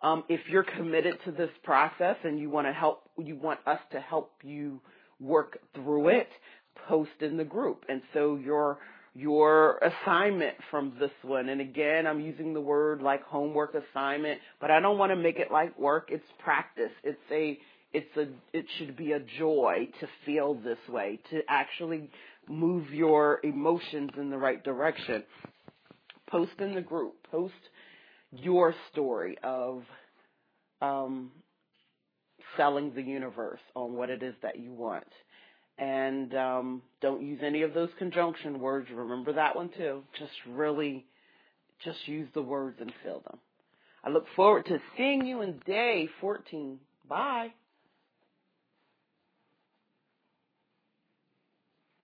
um, 0.00 0.22
if 0.28 0.40
you're 0.48 0.62
committed 0.62 1.18
to 1.24 1.32
this 1.32 1.50
process 1.64 2.14
and 2.22 2.38
you 2.38 2.50
want 2.50 2.68
to 2.68 2.72
help, 2.72 3.10
you 3.18 3.34
want 3.34 3.58
us 3.66 3.80
to 3.90 3.98
help 3.98 4.30
you 4.44 4.80
work 5.18 5.58
through 5.74 6.10
it, 6.10 6.28
post 6.86 7.10
in 7.20 7.36
the 7.36 7.44
group. 7.44 7.84
And 7.88 8.00
so 8.14 8.36
your 8.36 8.78
your 9.18 9.78
assignment 9.78 10.54
from 10.70 10.92
this 11.00 11.10
one. 11.22 11.48
And 11.48 11.60
again, 11.60 12.06
I'm 12.06 12.20
using 12.20 12.54
the 12.54 12.60
word 12.60 13.02
like 13.02 13.24
homework 13.24 13.74
assignment, 13.74 14.40
but 14.60 14.70
I 14.70 14.78
don't 14.78 14.96
want 14.96 15.10
to 15.10 15.16
make 15.16 15.38
it 15.38 15.50
like 15.50 15.76
work. 15.76 16.10
It's 16.12 16.24
practice. 16.38 16.92
It's 17.02 17.18
a 17.32 17.58
it's 17.92 18.16
a 18.16 18.28
it 18.52 18.66
should 18.78 18.96
be 18.96 19.12
a 19.12 19.20
joy 19.38 19.88
to 20.00 20.08
feel 20.24 20.54
this 20.54 20.78
way, 20.88 21.18
to 21.30 21.40
actually 21.48 22.10
move 22.48 22.90
your 22.90 23.40
emotions 23.42 24.10
in 24.16 24.30
the 24.30 24.38
right 24.38 24.62
direction. 24.62 25.24
Post 26.30 26.52
in 26.60 26.76
the 26.76 26.80
group. 26.80 27.14
Post 27.30 27.54
your 28.30 28.72
story 28.92 29.36
of 29.42 29.82
um, 30.80 31.32
selling 32.56 32.94
the 32.94 33.02
universe 33.02 33.60
on 33.74 33.94
what 33.94 34.10
it 34.10 34.22
is 34.22 34.34
that 34.42 34.60
you 34.60 34.72
want. 34.72 35.06
And 35.78 36.34
um, 36.34 36.82
don't 37.00 37.22
use 37.22 37.40
any 37.42 37.62
of 37.62 37.72
those 37.72 37.90
conjunction 37.98 38.58
words. 38.58 38.88
Remember 38.92 39.32
that 39.34 39.54
one 39.54 39.70
too. 39.76 40.02
Just 40.18 40.32
really, 40.48 41.06
just 41.84 42.08
use 42.08 42.28
the 42.34 42.42
words 42.42 42.78
and 42.80 42.92
fill 43.04 43.20
them. 43.20 43.38
I 44.04 44.10
look 44.10 44.26
forward 44.34 44.66
to 44.66 44.78
seeing 44.96 45.24
you 45.26 45.42
in 45.42 45.60
day 45.66 46.08
14. 46.20 46.78
Bye. 47.08 47.52